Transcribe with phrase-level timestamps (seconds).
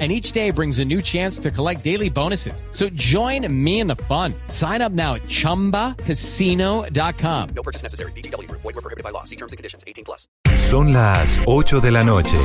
[0.00, 2.64] and each day brings a new chance to collect daily bonuses.
[2.72, 4.34] So join me in the fun.
[4.48, 7.48] Sign up now at ChumbaCasino.com.
[7.54, 8.10] No purchase necessary.
[8.16, 8.50] BGW.
[8.50, 9.22] Void were prohibited by law.
[9.22, 9.84] See terms and conditions.
[9.86, 10.26] 18 plus.
[10.56, 12.36] Son las 8 de la noche.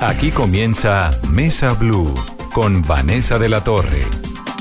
[0.00, 2.14] Aquí comienza Mesa Blue
[2.54, 4.00] con Vanessa de la Torre.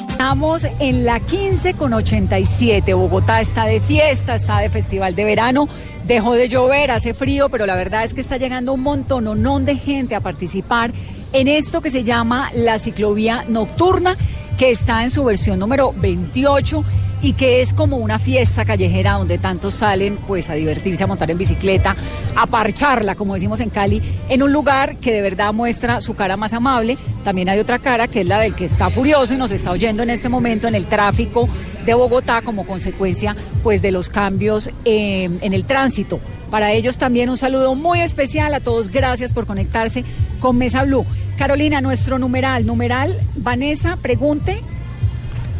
[0.10, 2.94] Estamos en la 15 con 87.
[2.94, 5.70] Bogotá está de fiesta, está de festival de verano.
[6.06, 9.78] Dejó de llover, hace frío, pero la verdad es que está llegando un montón de
[9.78, 10.92] gente a participar
[11.34, 14.18] en esto que se llama la ciclovía nocturna,
[14.58, 16.84] que está en su versión número 28
[17.22, 21.30] y que es como una fiesta callejera donde tantos salen pues a divertirse, a montar
[21.32, 21.96] en bicicleta,
[22.36, 26.38] a parcharla, como decimos en Cali, en un lugar que de verdad muestra su cara
[26.38, 26.98] más amable.
[27.24, 30.04] También hay otra cara que es la del que está furioso y nos está oyendo
[30.04, 31.50] en este momento en el tráfico
[31.86, 36.20] de Bogotá como consecuencia pues de los cambios eh, en el tránsito.
[36.50, 38.90] Para ellos también un saludo muy especial a todos.
[38.90, 40.04] Gracias por conectarse
[40.40, 41.06] con Mesa Blue.
[41.38, 44.62] Carolina, nuestro numeral, numeral, Vanessa, pregunte.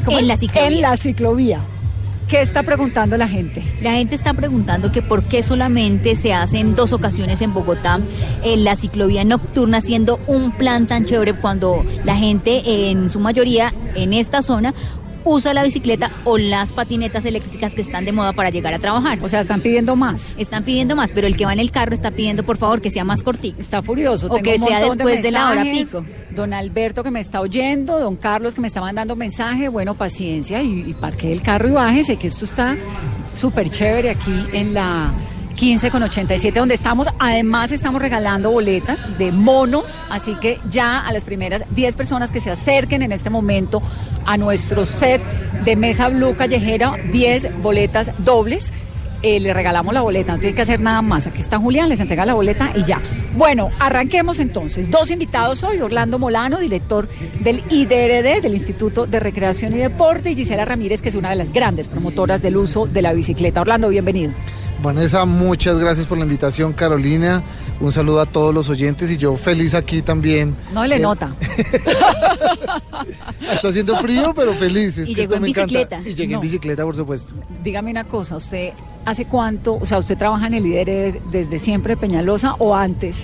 [0.08, 0.68] en la ciclovía.
[0.68, 1.60] En la ciclovía.
[2.30, 3.64] ¿Qué está preguntando la gente?
[3.82, 8.00] La gente está preguntando que por qué solamente se hace en dos ocasiones en Bogotá
[8.44, 13.74] en la ciclovía nocturna, siendo un plan tan chévere cuando la gente en su mayoría
[13.96, 14.76] en esta zona
[15.24, 19.20] usa la bicicleta o las patinetas eléctricas que están de moda para llegar a trabajar.
[19.22, 20.34] O sea, están pidiendo más.
[20.38, 22.90] Están pidiendo más, pero el que va en el carro está pidiendo por favor que
[22.90, 23.60] sea más cortito.
[23.60, 24.28] Está furioso.
[24.28, 26.06] O que sea después de, la hora pico.
[26.32, 30.62] Don Alberto que me está oyendo, don Carlos que me está mandando mensaje, bueno, paciencia
[30.62, 32.78] y, y parque el carro y bájese, que esto está
[33.34, 35.12] súper chévere aquí en la
[35.60, 37.10] 15 con 87 donde estamos.
[37.20, 42.40] Además estamos regalando boletas de monos, así que ya a las primeras 10 personas que
[42.40, 43.82] se acerquen en este momento
[44.26, 45.22] a nuestro set
[45.66, 48.72] de Mesa Blue Callejera, 10 boletas dobles.
[49.22, 51.28] Eh, le regalamos la boleta, no tiene que hacer nada más.
[51.28, 53.02] Aquí está Julián, les entrega la boleta y ya.
[53.36, 54.90] Bueno, arranquemos entonces.
[54.90, 57.10] Dos invitados hoy, Orlando Molano, director
[57.42, 61.36] del IDRD, del Instituto de Recreación y Deporte, y Gisela Ramírez, que es una de
[61.36, 63.60] las grandes promotoras del uso de la bicicleta.
[63.60, 64.32] Orlando, bienvenido.
[64.82, 67.44] Vanessa, muchas gracias por la invitación, Carolina.
[67.82, 70.56] Un saludo a todos los oyentes y yo feliz aquí también.
[70.74, 71.36] No le eh, nota.
[73.52, 74.98] Está haciendo frío, pero feliz.
[74.98, 76.02] Es y que esto me encanta.
[76.06, 77.34] Y llegué en bicicleta, por supuesto.
[77.62, 78.72] Dígame una cosa, ¿usted
[79.06, 83.16] hace cuánto, o sea, usted trabaja en el líder desde siempre Peñalosa o antes?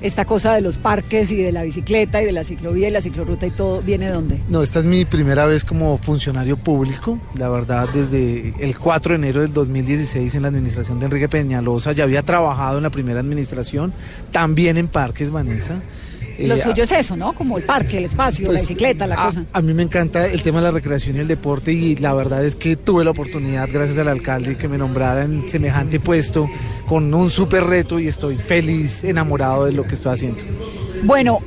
[0.00, 3.02] Esta cosa de los parques y de la bicicleta y de la ciclovía y la
[3.02, 4.40] ciclorruta y todo, ¿viene de dónde?
[4.48, 7.18] No, esta es mi primera vez como funcionario público.
[7.36, 11.92] La verdad, desde el 4 de enero del 2016 en la administración de Enrique Peñalosa
[11.92, 13.92] ya había trabajado en la primera administración,
[14.32, 15.80] también en parques, Vanessa.
[16.38, 17.32] Lo eh, suyo es eso, ¿no?
[17.32, 19.44] Como el parque, el espacio, la pues, bicicleta, la cosa.
[19.52, 22.44] A mí me encanta el tema de la recreación y el deporte y la verdad
[22.44, 26.48] es que tuve la oportunidad, gracias al alcalde, que me nombrara en semejante puesto
[26.86, 30.44] con un súper reto y estoy feliz, enamorado de lo que estoy haciendo.
[31.02, 31.40] Bueno,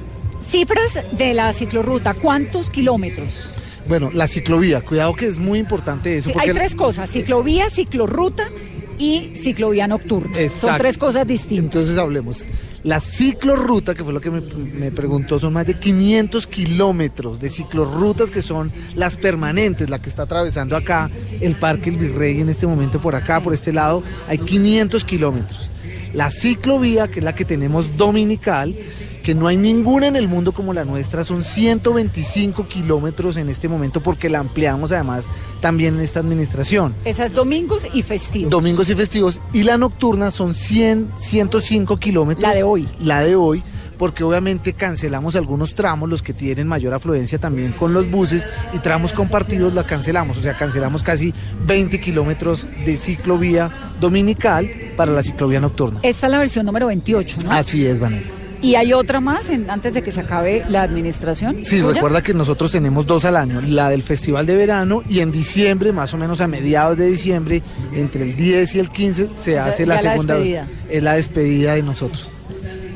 [0.45, 3.53] cifras de la ciclorruta, ¿cuántos kilómetros?
[3.87, 6.31] Bueno, la ciclovía, cuidado que es muy importante eso.
[6.37, 8.49] hay tres cosas, ciclovía, ciclorruta
[8.97, 10.37] y ciclovía nocturna.
[10.49, 11.65] Son tres cosas distintas.
[11.65, 12.47] Entonces hablemos.
[12.83, 18.31] La ciclorruta, que fue lo que me, preguntó, son más de 500 kilómetros de ciclorrutas
[18.31, 21.09] que son las permanentes, la que está atravesando acá
[21.41, 25.69] el Parque El Virrey en este momento por acá, por este lado, hay 500 kilómetros.
[26.13, 28.75] La ciclovía, que es la que tenemos dominical,
[29.21, 33.67] que no hay ninguna en el mundo como la nuestra, son 125 kilómetros en este
[33.67, 35.27] momento porque la ampliamos además
[35.61, 36.95] también en esta administración.
[37.05, 38.49] Esas domingos y festivos.
[38.49, 39.41] Domingos y festivos.
[39.53, 42.43] Y la nocturna son 100, 105 kilómetros.
[42.43, 42.87] La de hoy.
[42.99, 43.63] La de hoy
[44.01, 48.79] porque obviamente cancelamos algunos tramos, los que tienen mayor afluencia también con los buses, y
[48.79, 51.35] tramos compartidos la cancelamos, o sea, cancelamos casi
[51.67, 54.67] 20 kilómetros de ciclovía dominical
[54.97, 55.99] para la ciclovía nocturna.
[56.01, 57.51] Esta es la versión número 28, ¿no?
[57.51, 58.33] Así es, Vanessa.
[58.61, 61.63] ¿Y hay otra más antes de que se acabe la administración?
[61.63, 65.31] Sí, recuerda que nosotros tenemos dos al año, la del Festival de Verano y en
[65.31, 67.63] diciembre, más o menos a mediados de diciembre,
[67.93, 70.37] entre el 10 y el 15, se hace la segunda.
[70.37, 72.31] La es la despedida de nosotros.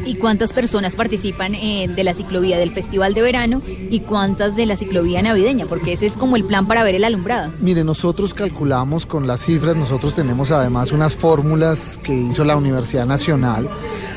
[0.05, 4.67] ¿Y cuántas personas participan eh, de la ciclovía del Festival de Verano y cuántas de
[4.67, 5.65] la ciclovía navideña?
[5.65, 7.51] Porque ese es como el plan para ver el alumbrado.
[7.59, 13.05] Mire, nosotros calculamos con las cifras, nosotros tenemos además unas fórmulas que hizo la Universidad
[13.07, 13.67] Nacional.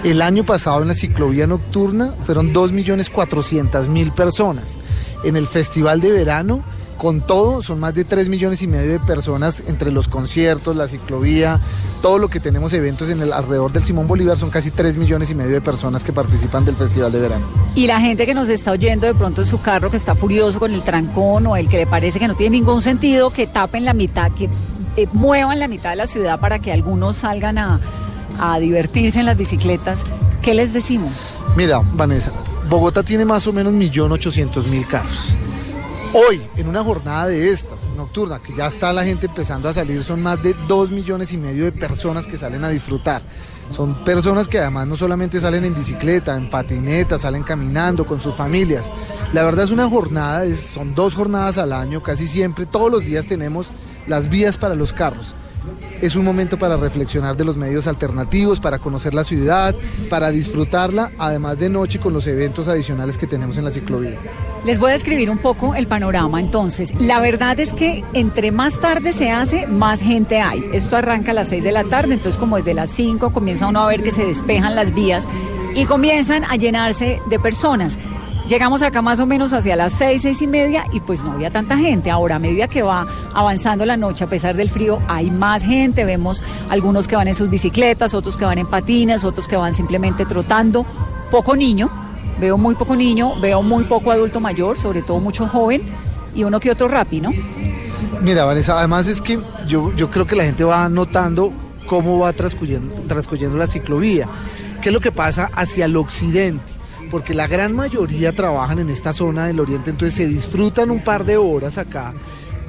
[0.05, 4.79] El año pasado en la ciclovía nocturna fueron 2.400.000 personas.
[5.25, 6.62] En el Festival de Verano
[6.99, 10.89] Con todo, son más de 3 millones y medio de personas entre los conciertos, la
[10.89, 11.61] ciclovía,
[12.03, 15.31] todo lo que tenemos eventos en el alrededor del Simón Bolívar, son casi 3 millones
[15.31, 17.47] y medio de personas que participan del Festival de Verano.
[17.77, 20.59] Y la gente que nos está oyendo de pronto en su carro, que está furioso
[20.59, 23.85] con el trancón o el que le parece que no tiene ningún sentido, que tapen
[23.85, 24.50] la mitad, que
[24.97, 27.81] eh, muevan la mitad de la ciudad para que algunos salgan a,
[28.41, 30.00] a divertirse en las bicicletas,
[30.43, 31.35] ¿qué les decimos?
[31.56, 32.33] Mira, Vanessa,
[32.69, 35.37] Bogotá tiene más o menos 1.800.000 carros.
[36.14, 40.02] Hoy, en una jornada de estas, nocturna, que ya está la gente empezando a salir,
[40.02, 43.20] son más de 2 millones y medio de personas que salen a disfrutar.
[43.69, 48.34] Son personas que además no solamente salen en bicicleta, en patineta, salen caminando con sus
[48.34, 48.90] familias.
[49.34, 53.04] La verdad es una jornada, es- son dos jornadas al año, casi siempre, todos los
[53.04, 53.70] días tenemos
[54.06, 55.34] las vías para los carros.
[56.00, 59.75] Es un momento para reflexionar de los medios alternativos, para conocer la ciudad,
[60.09, 64.19] para disfrutarla, además de noche con los eventos adicionales que tenemos en la ciclovía.
[64.65, 66.41] Les voy a describir un poco el panorama.
[66.41, 70.62] Entonces, la verdad es que entre más tarde se hace, más gente hay.
[70.73, 73.81] Esto arranca a las 6 de la tarde, entonces como desde las 5 comienza uno
[73.81, 75.29] a ver que se despejan las vías
[75.75, 77.99] y comienzan a llenarse de personas.
[78.49, 81.50] Llegamos acá más o menos hacia las 6, 6 y media y pues no había
[81.50, 82.11] tanta gente.
[82.11, 86.05] Ahora, a medida que va avanzando la noche, a pesar del frío, hay más gente.
[86.05, 89.75] Vemos algunos que van en sus bicicletas, otros que van en patines, otros que van
[89.75, 90.87] simplemente trotando.
[91.31, 91.91] Poco niño,
[92.41, 95.83] Veo muy poco niño, veo muy poco adulto mayor, sobre todo mucho joven
[96.35, 97.21] y uno que otro rapi.
[98.23, 101.53] Mira, Vanessa, además es que yo, yo creo que la gente va notando
[101.87, 104.29] cómo va transcurriendo, transcurriendo la ciclovía.
[104.81, 106.77] ¿Qué es lo que pasa hacia el occidente?
[107.10, 111.25] Porque la gran mayoría trabajan en esta zona del oriente, entonces se disfrutan un par
[111.25, 112.12] de horas acá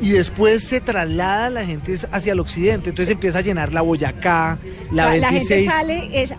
[0.01, 4.57] y después se traslada la gente hacia el occidente, entonces empieza a llenar la Boyacá,
[4.91, 5.49] la O sea, la 26.
[5.49, 6.33] gente sale, es,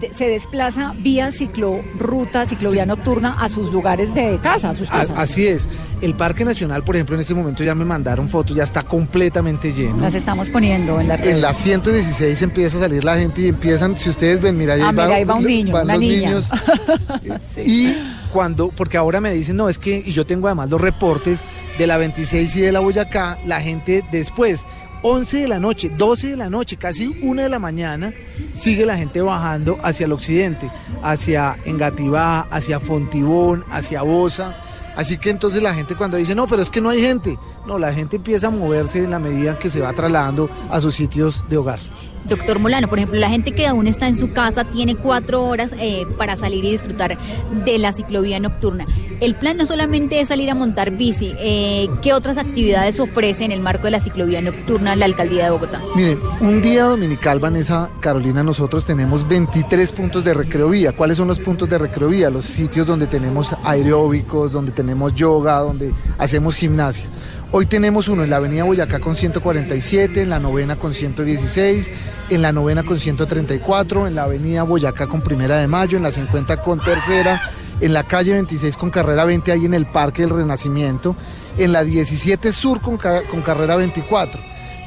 [0.00, 4.92] de- se desplaza vía ciclorruta, ciclovía nocturna a sus lugares de casa, a sus A-
[4.92, 5.18] casas.
[5.18, 5.68] Así es.
[6.00, 9.72] El Parque Nacional, por ejemplo, en este momento ya me mandaron fotos, ya está completamente
[9.72, 9.98] lleno.
[9.98, 11.14] Las estamos poniendo en la.
[11.16, 14.80] En la 116 empieza a salir la gente y empiezan, si ustedes ven, mira, ahí
[14.84, 16.28] Ah, mira, ahí va un niño, van una los niña.
[16.28, 16.50] niños.
[17.64, 17.94] Y
[18.32, 21.42] cuando, porque ahora me dicen, no, es que, y yo tengo además los reportes
[21.78, 24.64] de la 26 y de la Boyacá, la gente después,
[25.02, 28.12] 11 de la noche, 12 de la noche, casi 1 de la mañana,
[28.52, 30.70] sigue la gente bajando hacia el occidente,
[31.02, 34.56] hacia Engativá, hacia Fontibón, hacia Bosa.
[34.96, 37.78] Así que entonces la gente cuando dice, no, pero es que no hay gente, no,
[37.78, 41.48] la gente empieza a moverse en la medida que se va trasladando a sus sitios
[41.48, 41.78] de hogar.
[42.24, 45.72] Doctor Molano, por ejemplo, la gente que aún está en su casa tiene cuatro horas
[45.78, 47.16] eh, para salir y disfrutar
[47.64, 48.86] de la ciclovía nocturna.
[49.20, 53.50] El plan no solamente es salir a montar bici, eh, ¿qué otras actividades ofrece en
[53.50, 55.80] el marco de la ciclovía nocturna la alcaldía de Bogotá?
[55.96, 60.92] Miren, un día dominical, Vanessa, Carolina, nosotros tenemos 23 puntos de recreovía.
[60.92, 62.30] ¿Cuáles son los puntos de recreovía?
[62.30, 67.06] Los sitios donde tenemos aeróbicos, donde tenemos yoga, donde hacemos gimnasia.
[67.50, 71.90] Hoy tenemos uno en la avenida Boyacá con 147, en la novena con 116,
[72.30, 76.12] en la novena con 134, en la avenida Boyacá con primera de mayo, en la
[76.12, 77.50] 50 con tercera,
[77.80, 81.14] en la calle 26 con carrera 20 ahí en el Parque del Renacimiento,
[81.58, 84.40] en la 17 Sur con, ca- con carrera 24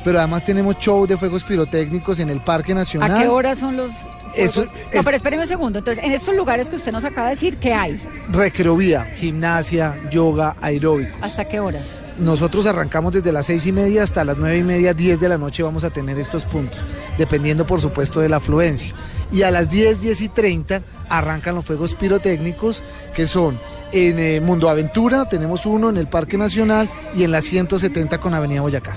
[0.04, 3.12] pero además tenemos show de fuegos pirotécnicos en el Parque Nacional.
[3.16, 3.92] ¿A qué hora son los
[4.36, 5.78] Eso es- No, pero espéreme un segundo.
[5.78, 8.02] Entonces, en estos lugares que usted nos acaba de decir, ¿qué hay?
[8.32, 11.16] Recreovía, gimnasia, yoga, aeróbico.
[11.22, 11.96] ¿Hasta qué horas?
[12.22, 15.40] Nosotros arrancamos desde las seis y media hasta las nueve y media, 10 de la
[15.40, 16.80] noche vamos a tener estos puntos,
[17.18, 18.94] dependiendo por supuesto de la afluencia.
[19.32, 22.84] Y a las 10, 10 y 30 arrancan los fuegos pirotécnicos,
[23.16, 23.60] que son
[23.92, 28.36] en eh, Mundo Aventura, tenemos uno en el Parque Nacional y en la 170 con
[28.36, 28.96] Avenida Boyacá.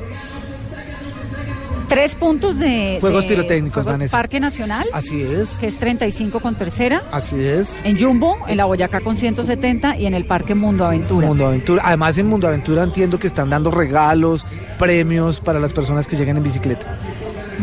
[1.88, 2.98] Tres puntos de...
[3.00, 4.16] Fuegos de pirotécnicos, fuegos Vanessa.
[4.16, 7.02] Parque Nacional, Así es, que es 35 con tercera.
[7.12, 7.80] así es.
[7.84, 11.26] En Jumbo, en la Boyacá con 170 y en el Parque Mundo Aventura.
[11.26, 11.82] Mundo Aventura.
[11.84, 14.46] Además en Mundo Aventura entiendo que están dando regalos,
[14.78, 16.98] premios para las personas que llegan en bicicleta.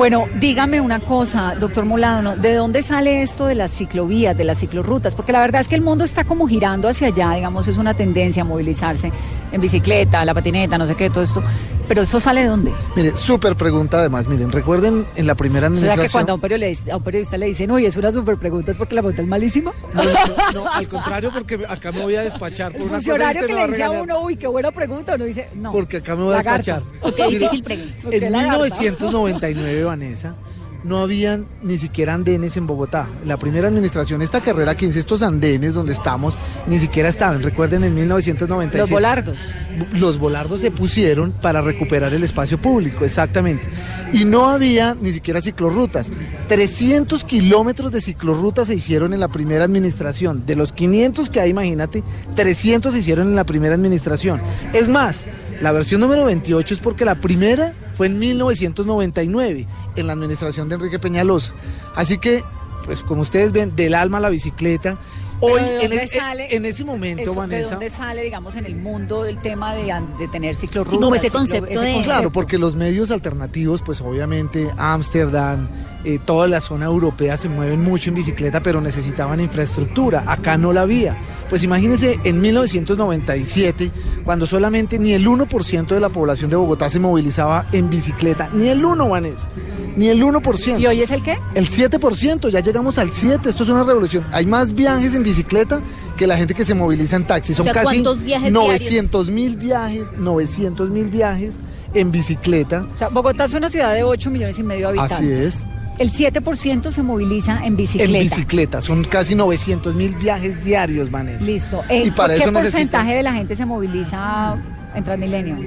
[0.01, 4.57] Bueno, dígame una cosa, doctor Molano, ¿de dónde sale esto de las ciclovías, de las
[4.57, 5.13] ciclorrutas?
[5.13, 7.93] Porque la verdad es que el mundo está como girando hacia allá, digamos, es una
[7.93, 9.11] tendencia a movilizarse
[9.51, 11.43] en bicicleta, la patineta, no sé qué, todo esto.
[11.91, 12.71] Pero ¿eso sale de dónde?
[12.95, 14.25] Mire, súper pregunta además.
[14.25, 16.07] Miren, recuerden en la primera O sea administración...
[16.07, 18.71] que cuando a un periodista, a un periodista le dicen, uy, es una súper pregunta,
[18.71, 19.73] es porque la pregunta es malísima.
[19.93, 20.11] No, no,
[20.53, 23.53] no, al contrario, porque acá me voy a despachar por El una cosa funcionario que
[23.53, 25.73] le dice a uno, uy, qué buena pregunta, uno dice, no.
[25.73, 26.81] Porque acá me voy a despachar.
[27.01, 27.93] Ok, difícil pregunta.
[28.09, 28.57] En lagarta.
[28.57, 30.35] 1999, Vanessa,
[30.83, 33.07] no habían ni siquiera andenes en Bogotá.
[33.25, 37.43] La primera administración, esta carrera 15, estos andenes donde estamos, ni siquiera estaban.
[37.43, 38.77] Recuerden, en 1997.
[38.77, 39.55] Los volardos.
[39.93, 43.67] los volardos se pusieron para recuperar el espacio público, exactamente.
[44.13, 46.11] Y no había ni siquiera ciclorrutas.
[46.47, 50.45] 300 kilómetros de ciclorrutas se hicieron en la primera administración.
[50.45, 52.03] De los 500 que hay, imagínate,
[52.35, 54.41] 300 se hicieron en la primera administración.
[54.73, 55.27] Es más,
[55.61, 60.75] La versión número 28 es porque la primera fue en 1999, en la administración de
[60.75, 61.53] Enrique Peñalosa.
[61.95, 62.43] Así que,
[62.85, 64.97] pues como ustedes ven, del alma a la bicicleta.
[65.43, 67.69] Hoy, Pero ¿de en, dónde sale en ese momento, eso, ¿De Vanessa.
[67.71, 70.99] dónde sale, digamos, en el mundo del tema de, de tener ciclorrutas?
[70.99, 75.67] como ese ciclo- concepto de- Claro, porque los medios alternativos, pues obviamente Ámsterdam,
[76.05, 80.23] eh, toda la zona europea se mueven mucho en bicicleta, pero necesitaban infraestructura.
[80.27, 81.15] Acá no la había.
[81.51, 83.91] Pues imagínense en 1997,
[84.23, 88.49] cuando solamente ni el 1% de la población de Bogotá se movilizaba en bicicleta.
[88.53, 89.49] Ni el 1, Vanessa.
[89.97, 90.79] Ni el 1%.
[90.79, 91.37] ¿Y hoy es el qué?
[91.53, 94.25] El 7%, ya llegamos al 7%, esto es una revolución.
[94.31, 95.81] Hay más viajes en bicicleta
[96.15, 97.53] que la gente que se moviliza en taxi.
[97.53, 101.55] Son sea, casi ¿cuántos viajes 900 mil viajes, 900 mil viajes
[101.93, 102.87] en bicicleta.
[102.93, 105.17] O sea, Bogotá es una ciudad de 8 millones y medio de habitantes.
[105.17, 105.65] Así es,
[106.01, 108.11] El 7% se moviliza en bicicleta.
[108.17, 108.81] en bicicleta.
[108.81, 111.45] Son casi 900 mil viajes diarios, Vanessa.
[111.45, 111.83] Listo.
[111.89, 114.55] Eh, Y para ¿Qué eso porcentaje de la gente se moviliza
[114.95, 115.57] en Transmilenio?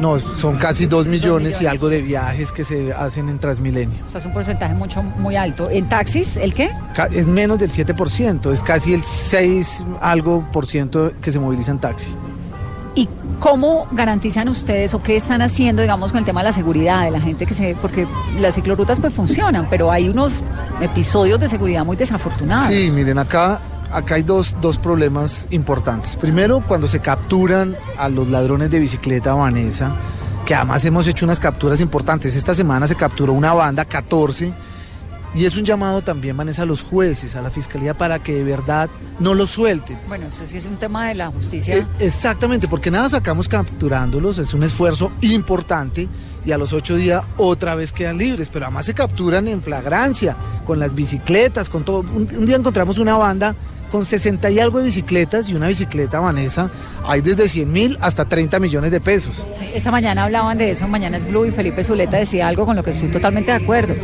[0.00, 3.98] No, son casi 2 millones, y algo de viajes que se hacen en Transmilenio.
[4.06, 5.68] O sea, es un porcentaje mucho, muy alto.
[5.68, 6.70] ¿En taxis, el qué?
[7.12, 11.78] Es menos del 7%, es casi el 6 algo por ciento que se moviliza en
[11.78, 12.14] taxi.
[13.38, 17.04] ¿Y cómo garantizan ustedes o qué están haciendo, digamos, con el tema de la seguridad
[17.04, 17.76] de la gente que se...
[17.80, 18.06] Porque
[18.38, 20.42] las ciclorrutas pues funcionan, pero hay unos
[20.80, 22.68] episodios de seguridad muy desafortunados.
[22.68, 23.60] Sí, miren, acá,
[23.92, 26.16] acá hay dos, dos problemas importantes.
[26.16, 29.94] Primero, cuando se capturan a los ladrones de bicicleta, Vanessa,
[30.44, 32.34] que además hemos hecho unas capturas importantes.
[32.34, 34.52] Esta semana se capturó una banda, 14,
[35.34, 38.44] y es un llamado también, Vanessa, a los jueces, a la fiscalía, para que de
[38.44, 38.88] verdad
[39.20, 39.98] no los suelten.
[40.08, 41.76] Bueno, eso sí es un tema de la justicia.
[41.76, 46.08] Eh, exactamente, porque nada sacamos capturándolos, es un esfuerzo importante
[46.44, 50.36] y a los ocho días otra vez quedan libres, pero además se capturan en flagrancia,
[50.66, 52.00] con las bicicletas, con todo.
[52.00, 53.54] Un, un día encontramos una banda
[53.90, 56.70] con 60 y algo de bicicletas y una bicicleta, Vanessa,
[57.06, 59.46] hay desde 100 mil hasta 30 millones de pesos.
[59.58, 62.76] Sí, esta mañana hablaban de eso, Mañana es Blue y Felipe Zuleta decía algo con
[62.76, 63.94] lo que estoy totalmente de acuerdo.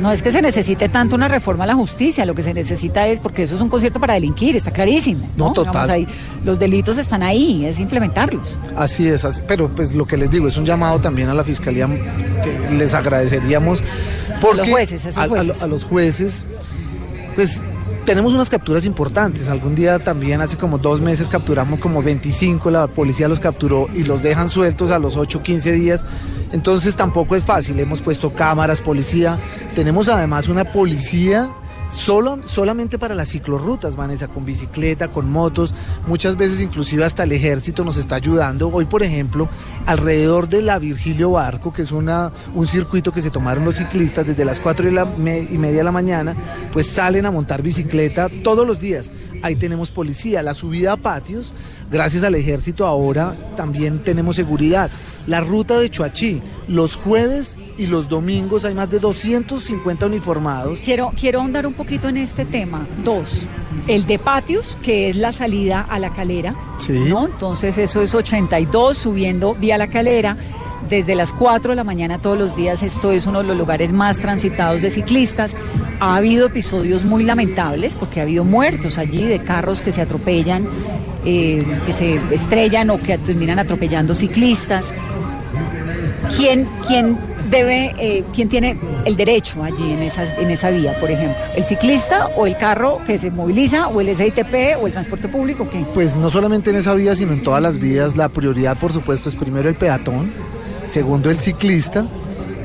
[0.00, 3.06] No es que se necesite tanto una reforma a la justicia, lo que se necesita
[3.06, 5.28] es, porque eso es un concierto para delinquir, está clarísimo.
[5.36, 5.90] No, total.
[5.90, 6.06] ahí,
[6.42, 8.58] los delitos están ahí, es implementarlos.
[8.76, 11.44] Así es, así- pero pues lo que les digo es un llamado también a la
[11.44, 13.82] fiscalía que les agradeceríamos
[14.40, 15.62] porque los jueces, a- a lo- jueces.
[15.62, 16.46] a los jueces,
[17.34, 17.62] pues
[18.04, 19.48] tenemos unas capturas importantes.
[19.48, 24.04] Algún día también, hace como dos meses, capturamos como 25, la policía los capturó y
[24.04, 26.04] los dejan sueltos a los 8, 15 días.
[26.52, 27.78] Entonces tampoco es fácil.
[27.78, 29.38] Hemos puesto cámaras, policía.
[29.74, 31.48] Tenemos además una policía
[31.90, 35.74] solo, solamente para las ciclorrutas, Vanessa, con bicicleta, con motos.
[36.06, 38.68] Muchas veces inclusive hasta el ejército nos está ayudando.
[38.68, 39.48] Hoy, por ejemplo,
[39.86, 44.26] alrededor de la Virgilio Barco, que es una, un circuito que se tomaron los ciclistas
[44.26, 46.34] desde las 4 y, y media de la mañana,
[46.72, 49.12] pues salen a montar bicicleta todos los días.
[49.42, 51.52] Ahí tenemos policía, la subida a patios,
[51.90, 54.90] gracias al ejército ahora también tenemos seguridad.
[55.26, 60.80] La ruta de Chuachí, los jueves y los domingos hay más de 250 uniformados.
[60.84, 62.86] Quiero, quiero ahondar un poquito en este tema.
[63.04, 63.46] Dos,
[63.86, 66.54] el de patios, que es la salida a la calera.
[66.78, 66.98] Sí.
[67.08, 67.26] ¿no?
[67.26, 70.36] Entonces eso es 82 subiendo vía la calera.
[70.88, 73.92] Desde las 4 de la mañana todos los días, esto es uno de los lugares
[73.92, 75.54] más transitados de ciclistas.
[76.00, 80.66] Ha habido episodios muy lamentables porque ha habido muertos allí de carros que se atropellan,
[81.24, 84.92] eh, que se estrellan o que terminan atropellando ciclistas.
[86.36, 87.18] ¿Quién, quién
[87.50, 91.36] debe, eh, quién tiene el derecho allí en, esas, en esa vía, por ejemplo?
[91.56, 95.68] ¿El ciclista o el carro que se moviliza o el SITP o el transporte público?
[95.68, 95.84] ¿Qué?
[95.92, 99.28] Pues no solamente en esa vía, sino en todas las vías, la prioridad por supuesto
[99.28, 100.32] es primero el peatón,
[100.86, 102.06] segundo el ciclista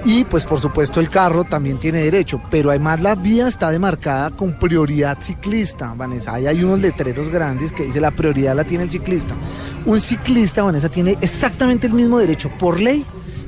[0.06, 4.30] y pues por supuesto el carro también tiene derecho, pero además la vía está demarcada
[4.30, 6.36] con prioridad ciclista, Vanessa.
[6.36, 9.34] Ahí hay unos letreros grandes que dice la prioridad la tiene el ciclista.
[9.86, 13.04] Un ciclista, Vanessa, tiene exactamente el mismo derecho por ley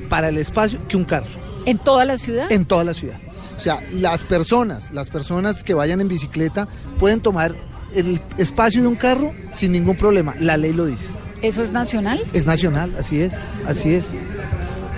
[0.08, 1.26] para el espacio que un carro
[1.64, 2.50] ¿En toda la ciudad?
[2.50, 3.18] en toda la ciudad.
[3.56, 7.54] O sea, las personas, las personas que vayan en bicicleta pueden tomar
[7.94, 10.34] el espacio de un carro sin ningún problema.
[10.40, 11.08] La ley lo dice.
[11.40, 12.24] ¿Eso es nacional?
[12.32, 13.34] Es nacional, así es,
[13.66, 14.10] así es.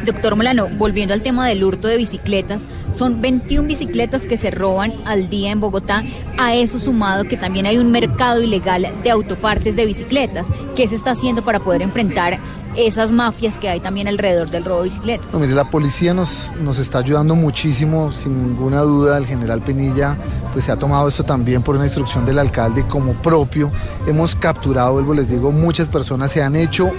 [0.05, 2.65] Doctor Molano, volviendo al tema del hurto de bicicletas,
[2.95, 6.03] son 21 bicicletas que se roban al día en Bogotá.
[6.39, 10.47] A eso sumado que también hay un mercado ilegal de autopartes de bicicletas.
[10.75, 12.39] ¿Qué se está haciendo para poder enfrentar
[12.77, 15.33] esas mafias que hay también alrededor del robo de bicicletas?
[15.33, 19.19] No, mire, la policía nos, nos está ayudando muchísimo, sin ninguna duda.
[19.19, 20.17] El general Penilla
[20.53, 23.71] pues se ha tomado esto también por una instrucción del alcalde como propio.
[24.07, 26.91] Hemos capturado, vuelvo les digo, muchas personas, se han hecho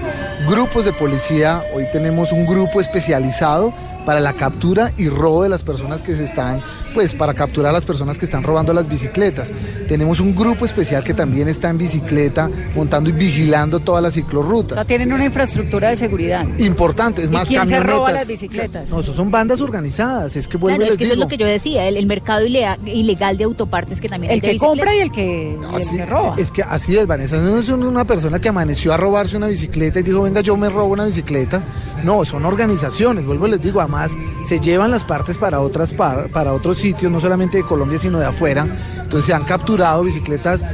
[0.48, 3.74] grupos de policía, hoy tenemos un grupo especializado
[4.06, 6.62] para la captura y robo de las personas que se están,
[6.94, 9.52] pues para capturar a las personas que están robando las bicicletas.
[9.88, 14.16] Tenemos un grupo especial que también está en bicicleta, montando y vigilando todas las O
[14.16, 14.76] ciclorrutas.
[14.76, 16.46] sea, tienen una infraestructura de seguridad.
[16.60, 17.98] Importante, es ¿Y más quién se camionetas.
[17.98, 18.90] roba las bicicletas?
[18.90, 21.28] No, eso son bandas organizadas, es que vuelvo Claro, es les que eso es lo
[21.28, 24.58] que yo decía, el, el mercado ilegal de autopartes que también El es de que
[24.58, 26.36] compra y el que, y el Así- que roba.
[26.38, 27.38] Es que así es, Vanessa.
[27.38, 30.70] No es una persona que amaneció a robarse una bicicleta y dijo, venga, yo me
[30.70, 31.64] robo una bicicleta.
[32.04, 34.12] No, son organizaciones, vuelvo y les digo, además
[34.46, 38.20] se llevan las partes para otras par- para otros sitios, no solamente de Colombia, sino
[38.20, 38.66] de afuera.
[38.98, 40.66] Entonces se han capturado bicicletas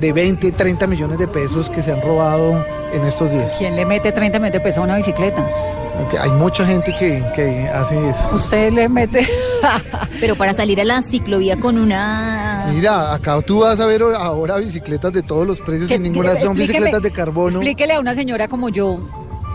[0.00, 3.54] de 20, 30 millones de pesos que se han robado en estos días.
[3.58, 5.46] ¿Quién le mete 30 millones de pesos a una bicicleta?
[6.22, 8.26] Hay mucha gente que, que hace eso.
[8.32, 9.26] Usted le mete...
[10.20, 12.70] Pero para salir a la ciclovía con una...
[12.72, 16.56] Mira, acá tú vas a ver ahora bicicletas de todos los precios sin ninguna, son
[16.56, 17.56] bicicletas de carbono.
[17.58, 18.98] Explíquele a una señora como yo,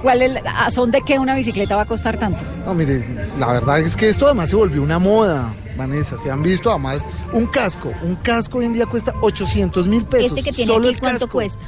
[0.03, 2.39] ¿cuál es, la- a son de qué una bicicleta va a costar tanto?
[2.65, 3.03] No, mire,
[3.39, 6.17] la verdad es que esto además se volvió una moda, Vanessa.
[6.17, 7.91] Se han visto además un casco.
[8.03, 10.27] Un casco hoy en día cuesta 800 mil pesos.
[10.37, 11.31] Este que tiene solo aquí, el ¿cuánto casco.
[11.33, 11.59] cuesta?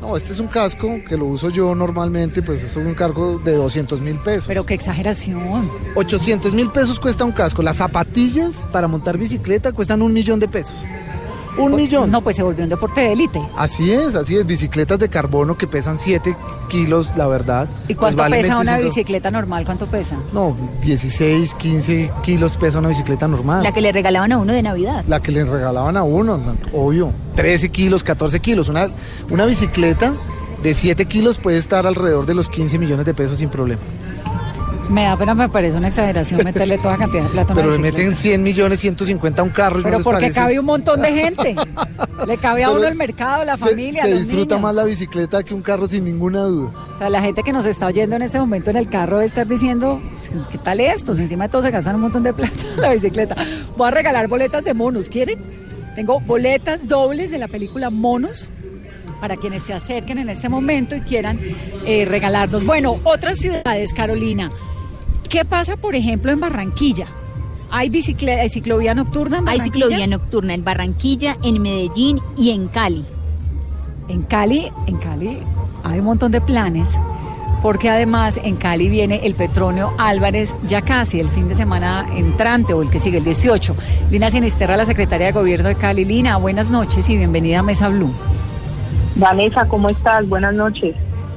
[0.00, 3.38] No, este es un casco que lo uso yo normalmente, pues esto es un cargo
[3.38, 4.46] de 200 mil pesos.
[4.46, 5.70] Pero qué exageración.
[5.94, 7.62] 800 mil pesos cuesta un casco.
[7.62, 10.74] Las zapatillas para montar bicicleta cuestan un millón de pesos.
[11.58, 12.10] Un millón.
[12.10, 13.40] No, pues se volvió un deporte de élite.
[13.56, 14.46] Así es, así es.
[14.46, 16.36] Bicicletas de carbono que pesan 7
[16.68, 17.68] kilos, la verdad.
[17.88, 18.88] ¿Y pues cuánto pesa una 25.
[18.88, 19.64] bicicleta normal?
[19.64, 20.16] ¿Cuánto pesa?
[20.32, 23.62] No, 16, 15 kilos pesa una bicicleta normal.
[23.62, 25.04] La que le regalaban a uno de Navidad.
[25.06, 27.12] La que le regalaban a uno, no, obvio.
[27.36, 28.68] 13 kilos, 14 kilos.
[28.68, 28.88] Una,
[29.30, 30.14] una bicicleta
[30.62, 33.82] de 7 kilos puede estar alrededor de los 15 millones de pesos sin problema.
[34.88, 38.14] Me da pena, me parece una exageración meterle toda cantidad de plata Pero le meten
[38.14, 40.38] 100 millones, 150 a un carro y no Pero les porque parece.
[40.40, 41.56] cabe un montón de gente.
[42.26, 44.60] Le cabe a Pero uno el mercado, la se- familia, Se los disfruta niños.
[44.62, 46.70] más la bicicleta que un carro sin ninguna duda.
[46.92, 49.26] O sea, la gente que nos está oyendo en este momento en el carro debe
[49.26, 50.00] estar diciendo,
[50.50, 51.14] ¿qué tal esto?
[51.14, 53.34] Si encima de todo se gastan un montón de plata en la bicicleta.
[53.76, 55.38] Voy a regalar boletas de monos, ¿quieren?
[55.96, 58.48] Tengo boletas dobles de la película Monos
[59.20, 61.38] para quienes se acerquen en este momento y quieran
[61.84, 62.64] eh, regalarnos.
[62.64, 64.50] Bueno, otras ciudades, Carolina.
[65.28, 67.06] ¿Qué pasa, por ejemplo, en Barranquilla?
[67.70, 72.68] ¿Hay, bicicle- hay ciclovía nocturna en Hay ciclovía nocturna en Barranquilla, en Medellín y en
[72.68, 73.04] Cali.
[74.08, 75.38] En Cali, en Cali
[75.82, 76.90] hay un montón de planes,
[77.62, 82.74] porque además en Cali viene el Petronio Álvarez ya casi el fin de semana entrante
[82.74, 83.74] o el que sigue, el 18.
[84.10, 86.04] Lina Sinisterra, la secretaria de Gobierno de Cali.
[86.04, 88.12] Lina, buenas noches y bienvenida a Mesa Blue.
[89.16, 90.28] Vanessa, ¿cómo estás?
[90.28, 90.94] Buenas noches.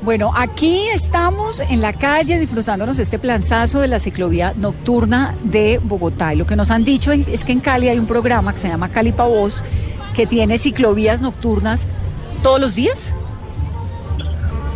[0.07, 6.33] Bueno, aquí estamos en la calle disfrutándonos este planzazo de la ciclovía nocturna de Bogotá.
[6.33, 8.69] Y lo que nos han dicho es que en Cali hay un programa que se
[8.69, 9.65] llama Cali Pa' Voz,
[10.15, 11.85] que tiene ciclovías nocturnas
[12.41, 13.13] todos los días.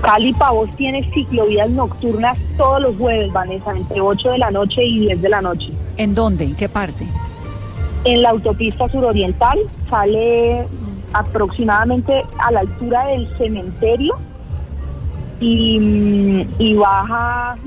[0.01, 4.99] Cali Pavos tiene ciclovías nocturnas todos los jueves, Vanessa, entre 8 de la noche y
[4.99, 5.69] 10 de la noche.
[5.95, 6.43] ¿En dónde?
[6.43, 7.07] ¿En qué parte?
[8.03, 10.67] En la autopista suroriental sale
[11.13, 14.17] aproximadamente a la altura del cementerio
[15.41, 17.57] y, mm, y baja,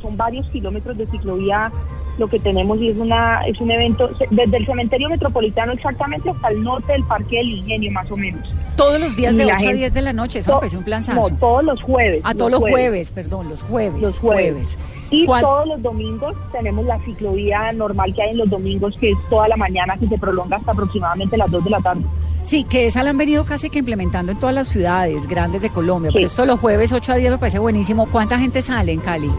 [0.00, 1.72] son varios kilómetros de ciclovía
[2.16, 6.46] lo que tenemos y es una es un evento desde el cementerio metropolitano exactamente hasta
[6.48, 8.48] el norte del Parque del Ingenio más o menos.
[8.76, 10.58] Todos los días de la 8 a gente- 10 de la noche, eso me To-
[10.60, 11.28] parece un planzazo.
[11.30, 12.20] No, todos los jueves.
[12.22, 13.10] a todos los jueves.
[13.10, 14.00] perdón, los jueves.
[14.00, 14.78] Los jueves.
[15.10, 19.10] Y ¿Cuál- todos los domingos tenemos la ciclovía normal que hay en los domingos, que
[19.10, 22.02] es toda la mañana, que se prolonga hasta aproximadamente las 2 de la tarde.
[22.44, 25.70] Sí, que esa la han venido casi que implementando en todas las ciudades grandes de
[25.70, 26.10] Colombia.
[26.10, 26.16] Sí.
[26.16, 28.06] Pero esto los jueves 8 a 10 me parece buenísimo.
[28.06, 29.30] ¿Cuánta gente sale en Cali?